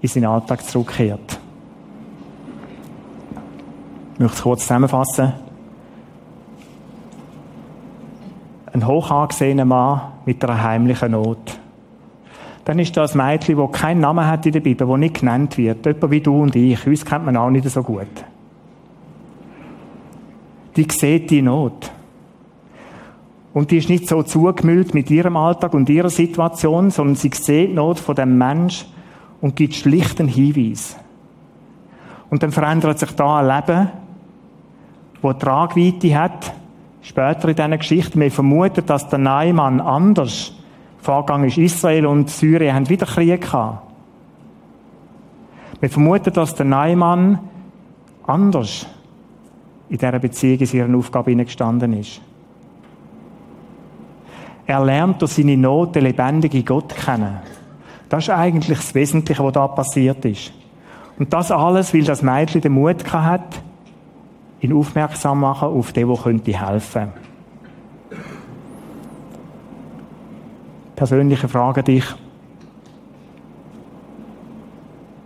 in 0.00 0.08
seinen 0.08 0.26
Alltag 0.26 0.64
zurückgekehrt. 0.64 1.40
Ich 4.14 4.20
möchte 4.20 4.36
es 4.36 4.42
kurz 4.42 4.62
zusammenfassen. 4.62 5.32
Ein 8.72 8.86
hoch 8.86 9.10
angesehener 9.10 9.64
Mann 9.64 10.00
mit 10.24 10.42
einer 10.44 10.62
heimlichen 10.62 11.12
Not. 11.12 11.58
Dann 12.64 12.78
ist 12.78 12.96
das 12.96 13.14
Mädchen, 13.14 13.56
das 13.56 13.72
keinen 13.72 14.00
Namen 14.00 14.26
hat 14.26 14.46
in 14.46 14.52
der 14.52 14.60
Bibel, 14.60 14.86
das 14.86 14.98
nicht 14.98 15.20
genannt 15.20 15.58
wird. 15.58 15.84
Jemand 15.84 16.10
wie 16.10 16.20
du 16.20 16.42
und 16.42 16.56
ich. 16.56 16.86
Uns 16.86 17.04
kennt 17.04 17.24
man 17.24 17.36
auch 17.36 17.50
nicht 17.50 17.68
so 17.68 17.82
gut 17.82 18.06
die 20.76 20.86
sieht 20.90 21.30
die 21.30 21.42
Not. 21.42 21.90
Und 23.56 23.70
die 23.70 23.78
ist 23.78 23.88
nicht 23.88 24.06
so 24.06 24.22
zugemüllt 24.22 24.92
mit 24.92 25.10
ihrem 25.10 25.34
Alltag 25.34 25.72
und 25.72 25.88
ihrer 25.88 26.10
Situation, 26.10 26.90
sondern 26.90 27.16
sie 27.16 27.30
sieht 27.32 27.70
die 27.70 27.72
Not 27.72 27.98
von 27.98 28.14
dem 28.14 28.36
Mensch 28.36 28.84
und 29.40 29.56
gibt 29.56 29.74
schlichten 29.74 30.28
Hinweis. 30.28 30.94
Und 32.28 32.42
dann 32.42 32.52
verändert 32.52 32.98
sich 32.98 33.12
da 33.12 33.38
ein 33.38 33.46
Leben, 33.46 33.88
wo 35.22 35.32
Tragweite 35.32 36.18
hat. 36.18 36.52
Später 37.00 37.48
in 37.48 37.56
dieser 37.56 37.78
Geschichte, 37.78 38.20
wir 38.20 38.30
vermuten, 38.30 38.84
dass 38.84 39.08
der 39.08 39.20
Neimann 39.20 39.80
anders 39.80 40.52
vorgegangen 40.98 41.48
ist. 41.48 41.56
Israel 41.56 42.04
und 42.04 42.28
Syrien 42.28 42.74
haben 42.74 42.90
wieder 42.90 43.06
Krieg 43.06 43.40
gehabt. 43.40 43.90
Wir 45.80 45.88
vermuten, 45.88 46.34
dass 46.34 46.54
der 46.54 46.66
Neimann 46.66 47.38
anders 48.26 48.86
in 49.88 49.96
dieser 49.96 50.18
Beziehung 50.18 50.58
in 50.58 50.76
ihrer 50.76 50.98
Aufgabe 50.98 51.30
hineingestanden 51.30 51.94
ist. 51.94 52.20
Er 54.66 54.84
lernt 54.84 55.22
durch 55.22 55.32
seine 55.32 55.56
Not 55.56 55.94
den 55.94 56.04
lebendigen 56.04 56.64
Gott 56.64 56.94
kennen. 56.94 57.38
Das 58.08 58.24
ist 58.24 58.30
eigentlich 58.30 58.78
das 58.78 58.94
Wesentliche, 58.94 59.42
was 59.44 59.52
da 59.52 59.66
passiert 59.68 60.24
ist. 60.24 60.52
Und 61.18 61.32
das 61.32 61.50
alles, 61.50 61.94
weil 61.94 62.04
das 62.04 62.22
Mädchen 62.22 62.60
den 62.60 62.72
Mut 62.72 63.12
hat, 63.12 63.60
ihn 64.60 64.72
aufmerksam 64.72 65.40
machen 65.40 65.68
auf 65.68 65.92
den, 65.92 66.08
der 66.08 66.16
könnte 66.16 66.66
helfen. 66.66 67.08
Persönliche 70.94 71.48
Frage 71.48 71.82
dich. 71.82 72.04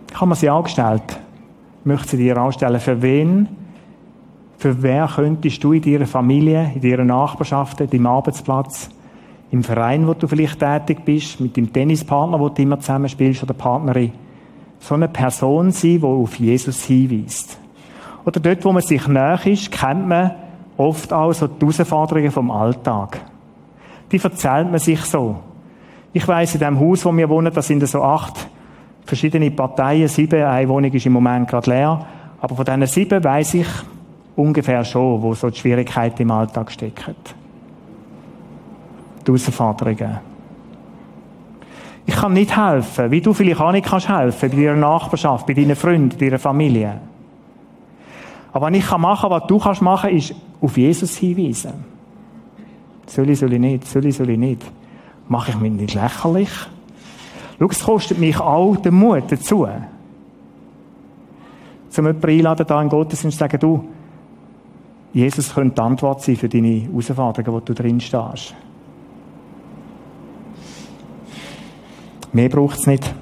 Ich 0.09 0.15
habe 0.15 0.27
mir 0.27 0.35
sie 0.35 0.49
angestellt. 0.49 1.19
Möchte 1.83 2.09
sie 2.09 2.17
dir 2.17 2.37
anstellen. 2.37 2.79
Für 2.79 3.01
wen 3.01 3.47
für 4.61 4.83
wer 4.83 5.07
könntest 5.07 5.63
du 5.63 5.73
in 5.73 5.81
deiner 5.81 6.05
Familie, 6.05 6.71
in 6.75 6.81
deiner 6.81 7.03
Nachbarschaft, 7.03 7.79
deinem 7.79 8.05
Arbeitsplatz, 8.05 8.91
im 9.51 9.63
Verein, 9.63 10.07
wo 10.07 10.13
du 10.13 10.27
vielleicht 10.27 10.59
tätig 10.59 11.03
bist, 11.03 11.39
mit 11.39 11.57
dem 11.57 11.71
Tennispartner, 11.71 12.39
wo 12.39 12.49
du 12.49 12.61
immer 12.61 12.79
zusammenspielst, 12.79 13.43
oder 13.43 13.53
Partnerin, 13.53 14.13
so 14.79 14.95
eine 14.95 15.09
Person 15.09 15.71
sein, 15.71 15.99
die 15.99 16.03
auf 16.03 16.35
Jesus 16.39 16.85
hinweist. 16.85 17.59
Oder 18.25 18.39
dort, 18.39 18.63
wo 18.63 18.71
man 18.71 18.81
sich 18.81 19.07
näher 19.07 19.39
ist, 19.45 19.71
kennt 19.71 20.07
man 20.07 20.31
oft 20.77 21.11
auch 21.11 21.33
so 21.33 21.47
die 21.47 21.59
Herausforderungen 21.65 22.31
vom 22.31 22.49
Alltag. 22.49 23.19
Die 24.11 24.17
erzählt 24.17 24.69
man 24.69 24.79
sich 24.79 25.01
so. 25.01 25.37
Ich 26.13 26.27
weiss, 26.27 26.53
in 26.53 26.61
dem 26.61 26.79
Haus, 26.79 27.05
wo 27.05 27.15
wir 27.15 27.29
wohnen, 27.29 27.53
da 27.53 27.61
sind 27.61 27.85
so 27.87 28.01
acht 28.01 28.47
verschiedene 29.05 29.51
Parteien, 29.51 30.07
sieben, 30.07 30.43
eine 30.43 30.69
Wohnung 30.69 30.91
ist 30.91 31.05
im 31.05 31.13
Moment 31.13 31.47
gerade 31.47 31.69
leer, 31.69 32.05
aber 32.39 32.55
von 32.55 32.65
diesen 32.65 32.85
sieben 32.87 33.23
weiss 33.23 33.53
ich, 33.53 33.67
ungefähr 34.35 34.83
schon, 34.85 35.21
wo 35.21 35.33
so 35.33 35.49
die 35.49 35.57
Schwierigkeiten 35.57 36.21
im 36.21 36.31
Alltag 36.31 36.71
stecken. 36.71 37.15
Die 39.27 39.31
Herausforderungen. 39.31 40.19
Ich 42.05 42.15
kann 42.15 42.33
nicht 42.33 42.55
helfen, 42.55 43.11
wie 43.11 43.21
du 43.21 43.33
vielleicht 43.33 43.61
auch 43.61 43.71
nicht 43.71 43.87
kannst 43.87 44.09
helfen, 44.09 44.49
bei 44.49 44.55
deiner 44.55 44.75
Nachbarschaft, 44.75 45.45
bei 45.45 45.53
deinen 45.53 45.75
Freunden, 45.75 46.17
deiner 46.17 46.39
Familie. 46.39 46.99
Aber 48.53 48.67
was 48.67 48.77
ich 48.77 48.97
machen 48.97 49.21
kann 49.21 49.31
was 49.31 49.47
du 49.47 49.59
kannst 49.59 49.81
machen, 49.81 50.09
ist 50.09 50.35
auf 50.61 50.77
Jesus 50.77 51.15
hinweisen. 51.15 51.85
Soll 53.05 53.29
ich, 53.29 53.39
soll 53.39 53.53
ich 53.53 53.59
nicht, 53.59 53.87
soll 53.87 54.05
ich, 54.05 54.15
soll 54.15 54.29
ich 54.29 54.37
nicht. 54.37 54.61
Mache 55.27 55.51
ich 55.51 55.59
mich 55.59 55.71
nicht 55.71 55.93
lächerlich? 55.93 56.49
Schau, 57.59 57.67
es 57.67 57.83
kostet 57.83 58.19
mich 58.19 58.39
auch 58.39 58.75
den 58.77 58.95
Mut 58.95 59.23
dazu. 59.29 59.67
Zum 61.89 62.05
jemanden 62.05 62.29
einladen, 62.29 62.65
da 62.67 62.81
in 62.81 62.89
Gottesdienst 62.89 63.37
sagen, 63.37 63.59
du, 63.59 63.87
Jesus 65.13 65.53
könnte 65.53 65.75
die 65.75 65.81
Antwort 65.81 66.21
sein 66.21 66.37
für 66.37 66.49
deine 66.49 66.81
Herausforderungen, 66.81 67.53
wo 67.53 67.59
du 67.59 67.73
drin 67.73 67.99
stehst. 67.99 68.55
Mehr 72.33 72.49
braucht 72.49 72.79
es 72.79 72.87
nicht. 72.87 73.13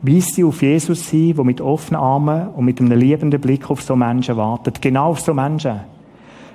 Weiss 0.00 0.34
sie 0.34 0.44
auf 0.44 0.62
Jesus 0.62 1.08
hin, 1.08 1.34
der 1.34 1.44
mit 1.44 1.60
offenen 1.60 2.00
Armen 2.00 2.48
und 2.48 2.64
mit 2.64 2.80
einem 2.80 2.98
liebenden 2.98 3.40
Blick 3.40 3.68
auf 3.68 3.82
so 3.82 3.96
Menschen 3.96 4.36
wartet. 4.36 4.80
Genau 4.80 5.10
auf 5.10 5.20
so 5.20 5.34
Menschen. 5.34 5.80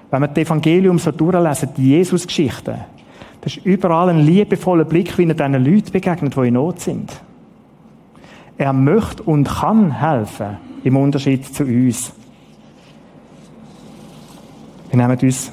Wenn 0.10 0.22
wir 0.22 0.28
das 0.28 0.38
Evangelium 0.38 1.00
so 1.00 1.12
durchlesen, 1.12 1.70
die 1.76 1.90
Jesus-Geschichten, 1.90 2.76
das 3.42 3.58
ist 3.58 3.66
überall 3.66 4.10
ein 4.10 4.20
liebevoller 4.20 4.86
Blick, 4.86 5.18
wie 5.18 5.28
er 5.28 5.34
diesen 5.34 5.66
Leuten 5.66 5.92
begegnet, 5.92 6.38
die 6.38 6.48
in 6.48 6.54
Not 6.54 6.80
sind. 6.80 7.12
Er 8.58 8.72
möchte 8.72 9.24
und 9.24 9.50
kann 9.50 10.00
helfen, 10.00 10.58
im 10.84 10.96
Unterschied 10.96 11.54
zu 11.54 11.64
uns. 11.64 12.14
Wir 14.90 14.98
nehmen 14.98 15.18
uns 15.20 15.52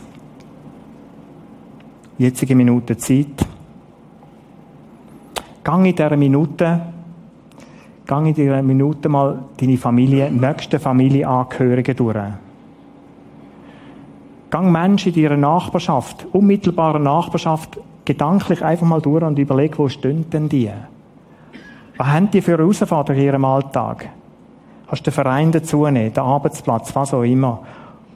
jetzige 2.19 2.55
Minute 2.55 2.97
Zeit. 2.99 3.50
Gang 5.63 5.85
in 5.85 5.95
dieser 5.95 6.17
Minute, 6.17 6.81
gang 8.07 8.27
in 8.27 8.35
dieser 8.35 8.63
Minute 8.63 9.09
mal 9.09 9.45
deine 9.59 9.77
Familie, 9.77 10.31
nächste 10.31 10.79
Familienangehörige 10.79 11.95
durch. 11.95 12.17
Gang 14.51 14.73
Menschen 14.73 15.15
in 15.15 15.23
deiner 15.23 15.37
Nachbarschaft, 15.37 16.27
unmittelbarer 16.33 16.99
Nachbarschaft, 16.99 17.79
gedanklich 18.05 18.65
einfach 18.65 18.87
mal 18.87 19.01
durch 19.01 19.23
und 19.23 19.39
überleg, 19.39 19.79
wo 19.79 19.89
stehen 19.89 20.29
denn 20.31 20.49
die? 20.49 20.71
Was 21.97 22.07
haben 22.07 22.31
die 22.31 22.41
für 22.41 22.59
Herausforderungen 22.59 23.21
in 23.21 23.27
ihrem 23.27 23.45
Alltag? 23.45 24.09
Hast 24.89 25.03
du 25.03 25.11
den 25.11 25.15
Verein 25.15 25.53
dazu 25.53 25.87
nehmen, 25.87 26.13
den 26.13 26.25
Arbeitsplatz, 26.25 26.97
was 26.97 27.15
auch 27.15 27.23
immer? 27.23 27.61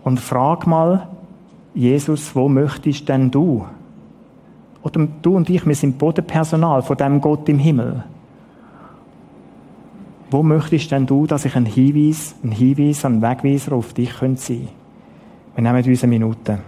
Und 0.03 0.19
frag 0.19 0.67
mal, 0.67 1.09
Jesus, 1.75 2.35
wo 2.35 2.49
möchtest 2.49 3.09
denn 3.09 3.31
du? 3.31 3.67
Oder 4.85 5.09
du 5.23 5.37
und 5.37 5.49
ich, 5.49 5.67
wir 5.67 5.75
sind 5.75 5.99
Bodenpersonal 5.99 6.83
von 6.83 6.97
dem 6.97 7.21
Gott 7.21 7.49
im 7.49 7.59
Himmel. 7.59 8.05
Wo 10.31 10.43
möchtest 10.43 10.91
denn 10.91 11.07
du, 11.07 11.27
dass 11.27 11.47
ich 11.47 11.57
ein 11.57 11.65
Hinweis, 11.65 12.35
ein 12.45 12.53
Hinweis, 12.53 13.05
ein 13.05 13.23
Wegweiser 13.23 13.73
auf 13.73 13.95
dich 13.95 14.13
sein 14.13 14.37
könnte? 14.37 14.61
Wir 15.55 15.63
nehmen 15.63 15.85
uns 15.85 16.03
eine 16.03 16.11
Minute. 16.11 16.59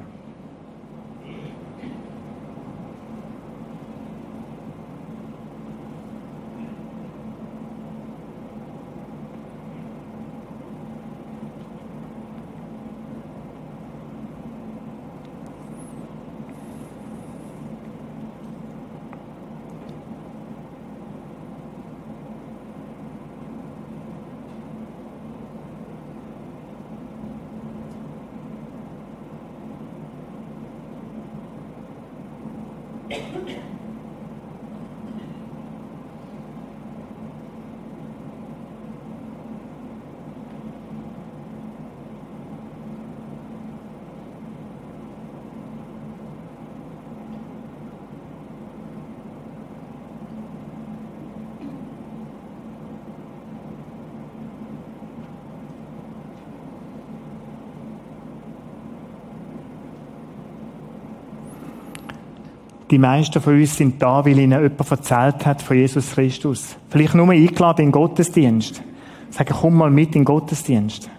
Die 62.91 62.99
meisten 62.99 63.43
von 63.43 63.59
uns 63.59 63.77
sind 63.77 64.01
da, 64.01 64.25
weil 64.25 64.39
ihnen 64.39 64.63
jemand 64.63 64.91
erzählt 64.91 65.45
hat 65.45 65.61
von 65.61 65.77
Jesus 65.77 66.13
Christus. 66.13 66.77
Vielleicht 66.89 67.15
nur 67.15 67.31
eingeladen 67.31 67.81
in 67.81 67.87
den 67.87 67.93
Gottesdienst. 67.93 68.83
Sagen, 69.31 69.55
komm 69.61 69.77
mal 69.77 69.91
mit 69.91 70.09
in 70.09 70.21
den 70.21 70.25
Gottesdienst. 70.25 71.11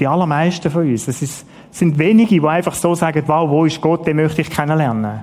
Die 0.00 0.06
allermeisten 0.06 0.70
von 0.70 0.88
uns. 0.88 1.06
Es 1.08 1.44
sind 1.70 1.98
wenige, 1.98 2.40
die 2.40 2.46
einfach 2.46 2.74
so 2.74 2.94
sagen, 2.94 3.22
wow, 3.26 3.48
wo 3.48 3.64
ist 3.66 3.80
Gott, 3.80 4.06
den 4.06 4.16
möchte 4.16 4.40
ich 4.40 4.50
kennenlernen. 4.50 5.20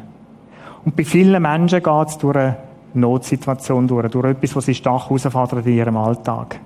Und 0.85 0.95
bei 0.95 1.03
vielen 1.03 1.41
Menschen 1.41 1.81
geht 1.81 2.07
es 2.07 2.17
durch 2.17 2.35
eine 2.35 2.57
Notsituation 2.93 3.87
durch, 3.87 4.11
durch 4.11 4.25
etwas, 4.25 4.55
was 4.55 4.65
sie 4.65 4.75
stark 4.75 5.05
herausfordert 5.05 5.65
in 5.65 5.77
ihrem 5.77 5.97
Alltag. 5.97 6.59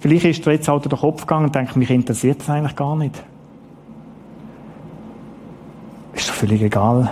Vielleicht 0.00 0.24
ist 0.24 0.46
dir 0.46 0.52
jetzt 0.52 0.68
halt 0.68 0.90
der 0.90 0.98
Kopf 0.98 1.22
gegangen 1.22 1.46
und 1.46 1.54
denkt, 1.54 1.76
mich 1.76 1.90
interessiert 1.90 2.40
das 2.40 2.50
eigentlich 2.50 2.76
gar 2.76 2.96
nicht. 2.96 3.22
Ist 6.14 6.28
doch 6.28 6.34
völlig 6.34 6.62
egal. 6.62 7.10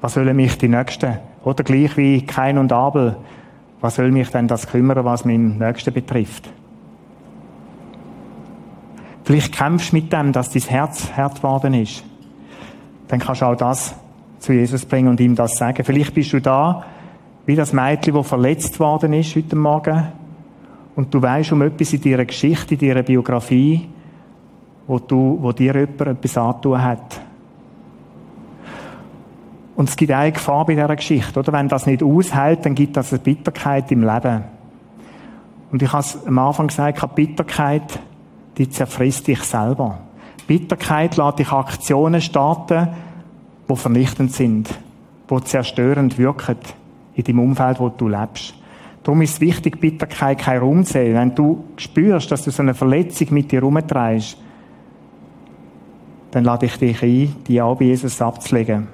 Was 0.00 0.14
sollen 0.14 0.36
mich 0.36 0.58
die 0.58 0.68
Nächsten? 0.68 1.18
Oder 1.44 1.64
gleich 1.64 1.96
wie 1.96 2.24
Kain 2.24 2.58
und 2.58 2.72
Abel. 2.72 3.16
Was 3.80 3.96
soll 3.96 4.10
mich 4.10 4.30
denn 4.30 4.48
das 4.48 4.68
kümmern, 4.68 5.04
was 5.04 5.24
meinen 5.24 5.58
Nächsten 5.58 5.92
betrifft? 5.92 6.50
Vielleicht 9.24 9.54
kämpfst 9.54 9.92
du 9.92 9.96
mit 9.96 10.12
dem, 10.12 10.32
dass 10.32 10.50
dein 10.50 10.62
Herz 10.62 11.12
hart 11.16 11.36
geworden 11.36 11.74
ist. 11.74 12.04
Dann 13.08 13.20
kannst 13.20 13.42
du 13.42 13.46
auch 13.46 13.56
das 13.56 13.94
zu 14.38 14.52
Jesus 14.52 14.84
bringen 14.84 15.08
und 15.08 15.20
ihm 15.20 15.34
das 15.34 15.56
sagen. 15.56 15.84
Vielleicht 15.84 16.14
bist 16.14 16.32
du 16.32 16.40
da, 16.40 16.84
wie 17.46 17.54
das 17.54 17.72
Mädchen, 17.72 18.14
das 18.14 18.26
verletzt 18.26 18.78
worden 18.80 19.12
ist 19.12 19.36
heute 19.36 19.56
Morgen. 19.56 20.08
Und 20.94 21.12
du 21.14 21.22
weißt 21.22 21.52
um 21.52 21.62
etwas 21.62 21.92
in 21.92 22.02
deiner 22.02 22.24
Geschichte, 22.24 22.74
in 22.74 22.80
deiner 22.80 23.02
Biografie, 23.02 23.88
wo, 24.92 24.98
du, 24.98 25.38
wo 25.40 25.52
dir 25.52 25.74
jemand 25.74 26.02
etwas 26.02 26.36
antun 26.36 26.82
hat. 26.82 27.18
Und 29.74 29.88
es 29.88 29.96
gibt 29.96 30.12
eine 30.12 30.32
Gefahr 30.32 30.66
bei 30.66 30.74
dieser 30.74 30.94
Geschichte, 30.94 31.40
oder? 31.40 31.50
Wenn 31.50 31.66
das 31.66 31.86
nicht 31.86 32.02
aushält, 32.02 32.66
dann 32.66 32.74
gibt 32.74 32.98
das 32.98 33.10
eine 33.10 33.22
Bitterkeit 33.22 33.90
im 33.90 34.02
Leben. 34.02 34.44
Und 35.70 35.80
ich 35.80 35.90
habe 35.90 36.02
es 36.02 36.26
am 36.26 36.38
Anfang 36.38 36.66
gesagt, 36.66 37.14
Bitterkeit, 37.14 38.00
die 38.58 38.68
zerfrisst 38.68 39.28
dich 39.28 39.42
selber. 39.44 39.96
Bitterkeit 40.46 41.16
lässt 41.16 41.38
dich 41.38 41.50
Aktionen 41.50 42.20
starten, 42.20 42.88
die 43.70 43.76
vernichtend 43.76 44.32
sind, 44.34 44.68
die 45.30 45.44
zerstörend 45.44 46.18
wirken 46.18 46.58
in 47.14 47.24
dem 47.24 47.38
Umfeld, 47.38 47.80
wo 47.80 47.88
du 47.88 48.08
lebst. 48.08 48.52
Darum 49.04 49.22
ist 49.22 49.34
es 49.34 49.40
wichtig, 49.40 49.80
Bitterkeit 49.80 50.38
kein 50.38 50.58
Raum 50.58 50.84
zu 50.84 50.92
sehen. 50.92 51.14
Wenn 51.14 51.34
du 51.34 51.64
spürst, 51.78 52.30
dass 52.30 52.44
du 52.44 52.50
so 52.50 52.62
eine 52.62 52.74
Verletzung 52.74 53.28
mit 53.30 53.50
dir 53.50 53.62
herumtreibst, 53.62 54.36
dann 56.32 56.44
lade 56.44 56.66
ich 56.66 56.76
dich 56.78 57.02
ein, 57.02 57.36
die 57.46 57.60
auch 57.62 57.76
bei 57.76 57.84
Jesus 57.84 58.20
abzulegen. 58.20 58.88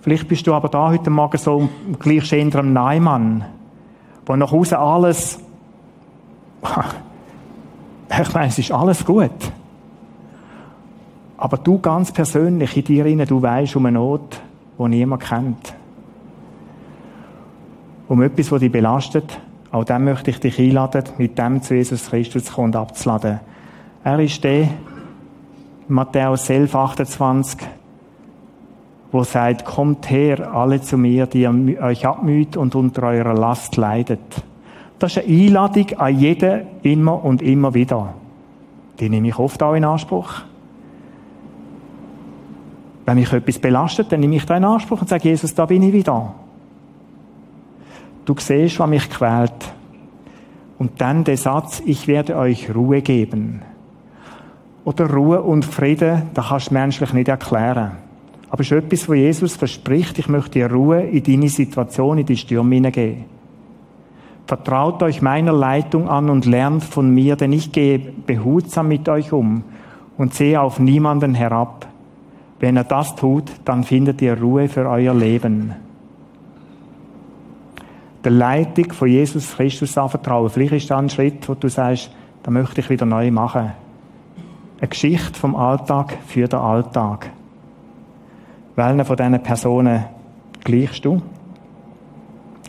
Vielleicht 0.00 0.26
bist 0.26 0.46
du 0.46 0.52
aber 0.52 0.68
da 0.68 0.90
heute 0.90 1.10
Morgen 1.10 1.38
so 1.38 1.68
gleich 1.98 2.32
eher 2.32 2.54
am 2.56 2.72
Neimann, 2.72 3.44
wo 4.26 4.34
nach 4.34 4.50
Hause 4.50 4.78
alles, 4.78 5.38
ich 8.20 8.34
meine, 8.34 8.48
es 8.48 8.58
ist 8.58 8.72
alles 8.72 9.04
gut. 9.04 9.30
Aber 11.36 11.58
du 11.58 11.78
ganz 11.78 12.12
persönlich 12.12 12.76
in 12.76 12.84
dir 12.84 13.04
rein, 13.04 13.24
du 13.26 13.40
weißt 13.40 13.76
um 13.76 13.86
eine 13.86 13.98
Not, 13.98 14.40
die 14.78 14.88
niemand 14.88 15.22
kennt. 15.22 15.74
Um 18.08 18.22
etwas, 18.22 18.48
das 18.48 18.60
dich 18.60 18.72
belastet, 18.72 19.38
auch 19.70 19.84
dem 19.84 20.04
möchte 20.04 20.30
ich 20.30 20.40
dich 20.40 20.58
einladen, 20.58 21.04
mit 21.18 21.38
dem 21.38 21.60
zu 21.60 21.74
Jesus 21.74 22.08
Christus 22.08 22.44
zu 22.44 22.54
kommen 22.54 22.68
und 22.68 22.76
abzuladen. 22.76 23.40
Er 24.04 24.18
ist 24.20 24.42
der, 24.44 24.68
Matthäus 25.88 26.48
11, 26.48 26.74
28, 26.74 27.60
wo 29.12 29.22
sagt, 29.22 29.64
kommt 29.64 30.10
her, 30.10 30.54
alle 30.54 30.80
zu 30.80 30.96
mir, 30.96 31.26
die 31.26 31.46
euch 31.46 32.06
abmüht 32.06 32.56
und 32.56 32.74
unter 32.74 33.04
eurer 33.04 33.34
Last 33.34 33.76
leidet. 33.76 34.20
Das 34.98 35.16
ist 35.16 35.24
eine 35.24 35.34
Einladung 35.34 35.92
an 35.98 36.18
jeden 36.18 36.62
immer 36.82 37.22
und 37.22 37.42
immer 37.42 37.74
wieder. 37.74 38.14
Die 38.98 39.10
nehme 39.10 39.28
ich 39.28 39.38
oft 39.38 39.62
auch 39.62 39.74
in 39.74 39.84
Anspruch. 39.84 40.42
Wenn 43.04 43.18
mich 43.18 43.32
etwas 43.32 43.58
belastet, 43.58 44.10
dann 44.10 44.20
nehme 44.20 44.36
ich 44.36 44.46
da 44.46 44.56
in 44.56 44.64
Anspruch 44.64 45.02
und 45.02 45.08
sage, 45.08 45.28
Jesus, 45.28 45.54
da 45.54 45.66
bin 45.66 45.82
ich 45.82 45.92
wieder. 45.92 46.34
Du 48.24 48.34
siehst, 48.38 48.78
was 48.78 48.88
mich 48.88 49.10
quält. 49.10 49.74
Und 50.78 51.00
dann 51.00 51.24
der 51.24 51.36
Satz, 51.36 51.82
ich 51.84 52.08
werde 52.08 52.36
euch 52.36 52.74
Ruhe 52.74 53.02
geben. 53.02 53.60
Oder 54.84 55.10
Ruhe 55.10 55.42
und 55.42 55.64
Frieden, 55.64 56.30
das 56.34 56.48
kannst 56.48 56.70
du 56.70 56.74
menschlich 56.74 57.12
nicht 57.12 57.28
erklären. 57.28 57.92
Aber 58.50 58.60
es 58.60 58.70
ist 58.70 58.84
etwas, 58.84 59.08
wo 59.08 59.14
Jesus 59.14 59.56
verspricht, 59.56 60.18
ich 60.18 60.28
möchte 60.28 60.50
dir 60.50 60.70
Ruhe 60.70 61.02
in 61.02 61.22
deine 61.22 61.48
Situation, 61.48 62.18
in 62.18 62.26
die 62.26 62.36
Stürme 62.36 62.74
hineingeben. 62.74 63.24
Vertraut 64.46 65.02
euch 65.02 65.22
meiner 65.22 65.52
Leitung 65.52 66.08
an 66.08 66.28
und 66.28 66.44
lernt 66.44 66.84
von 66.84 67.10
mir, 67.10 67.34
denn 67.34 67.52
ich 67.52 67.72
gehe 67.72 67.98
behutsam 67.98 68.88
mit 68.88 69.08
euch 69.08 69.32
um 69.32 69.64
und 70.18 70.34
sehe 70.34 70.60
auf 70.60 70.78
niemanden 70.78 71.34
herab. 71.34 71.88
Wenn 72.60 72.76
er 72.76 72.84
das 72.84 73.16
tut, 73.16 73.50
dann 73.64 73.84
findet 73.84 74.20
ihr 74.20 74.38
Ruhe 74.38 74.68
für 74.68 74.88
euer 74.88 75.14
Leben. 75.14 75.74
Der 78.22 78.32
Leitung 78.32 78.92
von 78.92 79.08
Jesus 79.08 79.56
Christus 79.56 79.98
anvertrauen. 79.98 80.50
Vielleicht 80.50 80.72
ist 80.74 80.90
das 80.90 80.98
ein 80.98 81.10
Schritt, 81.10 81.48
wo 81.48 81.54
du 81.54 81.68
sagst, 81.68 82.10
da 82.42 82.50
möchte 82.50 82.80
ich 82.80 82.90
wieder 82.90 83.06
neu 83.06 83.30
machen. 83.30 83.72
Eine 84.80 84.88
Geschichte 84.88 85.38
vom 85.38 85.54
Alltag 85.56 86.18
für 86.26 86.48
den 86.48 86.58
Alltag. 86.58 87.30
Welchen 88.76 89.04
von 89.04 89.16
diesen 89.16 89.42
Personen 89.42 90.04
gleichst 90.64 91.04
du? 91.04 91.22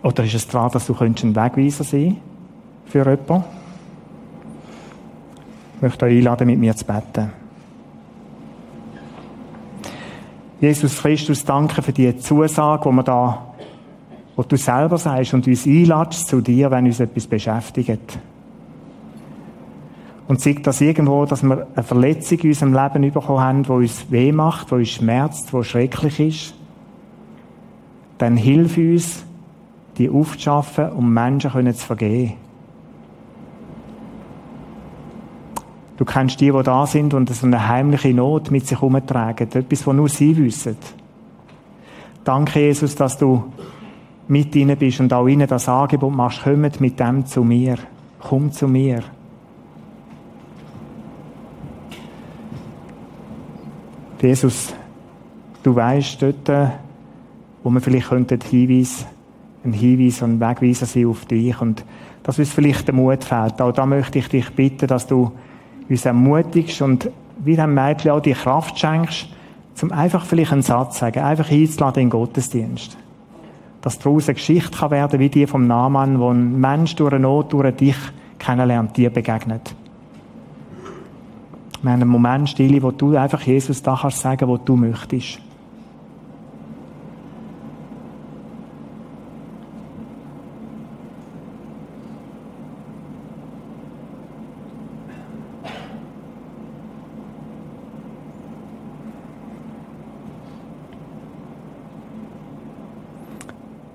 Oder 0.03 0.23
ist 0.23 0.35
es 0.35 0.47
daran, 0.47 0.71
dass 0.71 0.85
du 0.85 0.95
ein 0.99 1.35
Wegweiser 1.35 1.83
sein 1.83 2.17
für 2.85 2.99
jemanden? 2.99 3.43
Ich 5.75 5.81
möchte 5.81 6.05
euch 6.05 6.17
einladen, 6.17 6.47
mit 6.47 6.59
mir 6.59 6.75
zu 6.75 6.85
beten. 6.85 7.31
Jesus 10.61 11.01
Christus, 11.01 11.43
danke 11.43 11.81
für 11.81 11.91
die 11.91 12.15
Zusage, 12.17 12.89
wir 12.91 13.03
da, 13.03 13.47
wo 14.35 14.43
du 14.43 14.55
selber 14.55 14.97
sagst 14.97 15.33
und 15.33 15.47
uns 15.47 15.65
einladest 15.65 16.27
zu 16.27 16.39
dir, 16.39 16.71
wenn 16.71 16.85
uns 16.85 16.99
etwas 16.99 17.27
beschäftigt 17.27 18.17
und 20.27 20.41
sieht 20.41 20.65
das 20.65 20.81
irgendwo, 20.81 21.25
dass 21.25 21.43
wir 21.43 21.67
eine 21.75 21.83
Verletzung 21.83 22.39
in 22.39 22.49
unserem 22.49 22.73
Leben 22.73 23.13
bekommen 23.13 23.39
haben, 23.39 23.63
die 23.63 23.71
uns 23.71 24.05
weh 24.09 24.31
macht, 24.31 24.71
die 24.71 24.75
uns 24.75 24.89
schmerzt, 24.89 25.53
die 25.53 25.63
schrecklich 25.63 26.19
ist, 26.19 26.55
dann 28.17 28.37
hilf 28.37 28.77
uns, 28.77 29.25
die 29.97 30.09
aufzuschaffen, 30.09 30.91
um 30.91 31.13
Menschen 31.13 31.73
zu 31.73 31.85
vergeben. 31.85 32.33
Du 35.97 36.03
kennst 36.03 36.41
die, 36.41 36.51
die 36.51 36.63
da 36.63 36.85
sind 36.85 37.13
und 37.13 37.29
so 37.29 37.45
eine 37.45 37.67
heimliche 37.67 38.13
Not 38.13 38.51
mit 38.51 38.67
sich 38.67 38.79
herumtragen. 38.81 39.47
Etwas, 39.49 39.87
was 39.87 39.95
nur 39.95 40.09
sie 40.09 40.35
wissen. 40.35 40.75
Danke, 42.25 42.59
Jesus, 42.59 42.95
dass 42.95 43.17
du 43.17 43.45
mit 44.27 44.53
ihnen 44.55 44.77
bist 44.77 44.99
und 44.99 45.13
auch 45.13 45.27
ihnen 45.27 45.47
das 45.47 45.69
Angebot 45.69 46.13
machst, 46.13 46.43
kommt 46.43 46.81
mit 46.81 46.99
dem 46.99 47.25
zu 47.25 47.43
mir. 47.43 47.77
Komm 48.19 48.51
zu 48.51 48.67
mir. 48.67 49.03
Jesus, 54.25 54.73
du 55.61 55.75
weißt 55.75 56.19
dort, 56.19 56.71
wo 57.63 57.69
wir 57.69 57.79
vielleicht 57.79 58.09
könnten 58.09 58.39
Hinweis, 58.41 59.05
einen 59.63 59.73
Hinweis 59.73 60.23
und 60.23 60.39
Wegweiser 60.39 60.87
sein 60.87 61.05
auf 61.05 61.25
dich 61.25 61.61
und 61.61 61.85
dass 62.23 62.39
uns 62.39 62.51
vielleicht 62.51 62.87
der 62.87 62.95
Mut 62.95 63.23
fehlt. 63.23 63.61
Auch 63.61 63.71
da 63.71 63.85
möchte 63.85 64.17
ich 64.17 64.27
dich 64.27 64.49
bitten, 64.49 64.87
dass 64.87 65.05
du 65.05 65.31
uns 65.87 66.05
ermutigst 66.05 66.81
und 66.81 67.11
wie 67.43 67.55
dem 67.55 67.75
Mädchen 67.75 68.11
auch 68.11 68.19
die 68.19 68.33
Kraft 68.33 68.79
schenkst, 68.79 69.27
zum 69.75 69.91
einfach 69.91 70.25
vielleicht 70.25 70.53
einen 70.53 70.63
Satz 70.63 70.97
sagen, 70.97 71.19
einfach 71.19 71.51
einzuladen 71.51 72.01
in 72.01 72.09
den 72.09 72.19
Gottesdienst. 72.19 72.97
Dass 73.81 73.99
daraus 73.99 74.27
eine 74.27 74.33
Geschichte 74.33 74.75
kann 74.75 74.89
werden 74.89 75.19
wie 75.19 75.29
die 75.29 75.45
vom 75.45 75.67
Naaman, 75.67 76.19
wo 76.19 76.31
ein 76.31 76.59
Mensch 76.59 76.95
durch 76.95 77.13
eine 77.13 77.21
Not, 77.21 77.53
durch 77.53 77.75
dich 77.75 77.97
kennenlernt, 78.39 78.97
dir 78.97 79.11
begegnet. 79.11 79.75
Wir 81.85 81.91
haben 81.91 82.01
einen 82.01 82.09
Moment 82.09 82.49
Stille, 82.49 82.81
wo 82.81 82.89
du 82.89 83.15
einfach 83.15 83.41
Jesus 83.41 83.83
da 83.83 83.95
kannst 84.01 84.19
sagen, 84.19 84.49
was 84.49 84.59
du 84.65 84.75
möchtest. 84.75 85.37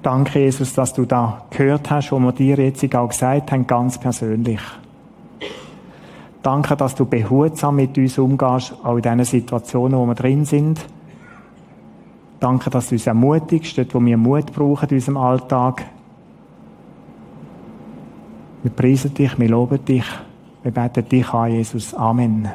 Danke, 0.01 0.39
Jesus, 0.39 0.75
dass 0.75 0.93
du 0.93 1.07
da 1.07 1.45
gehört 1.51 1.91
hast, 1.91 2.13
wo 2.13 2.21
wir 2.21 2.31
dir 2.31 2.57
jetzt 2.57 2.95
auch 2.95 3.09
gesagt 3.09 3.51
haben, 3.51 3.67
ganz 3.67 3.99
persönlich. 3.99 4.61
Danke, 6.43 6.75
dass 6.75 6.95
du 6.95 7.05
behutsam 7.05 7.77
mit 7.77 7.99
uns 7.99 8.19
umgehst, 8.19 8.75
auch 8.83 8.97
in 8.97 9.03
diesen 9.03 9.25
Situationen, 9.25 9.99
wo 9.99 10.07
wir 10.07 10.15
drin 10.15 10.45
sind. 10.45 10.81
Danke, 12.39 12.71
dass 12.71 12.89
du 12.89 12.95
uns 12.95 13.07
ermutigst, 13.07 13.77
dort, 13.77 13.95
wo 13.95 14.01
wir 14.01 14.17
Mut 14.17 14.53
brauchen 14.53 14.89
in 14.89 14.97
unserem 14.97 15.17
Alltag. 15.19 15.85
Wir 18.63 18.71
preisen 18.73 19.13
dich, 19.13 19.39
wir 19.39 19.49
loben 19.49 19.85
dich, 19.85 20.05
wir 20.63 20.73
beten 20.73 21.07
dich 21.07 21.29
an, 21.33 21.53
Jesus. 21.53 21.95
Amen. 21.95 22.49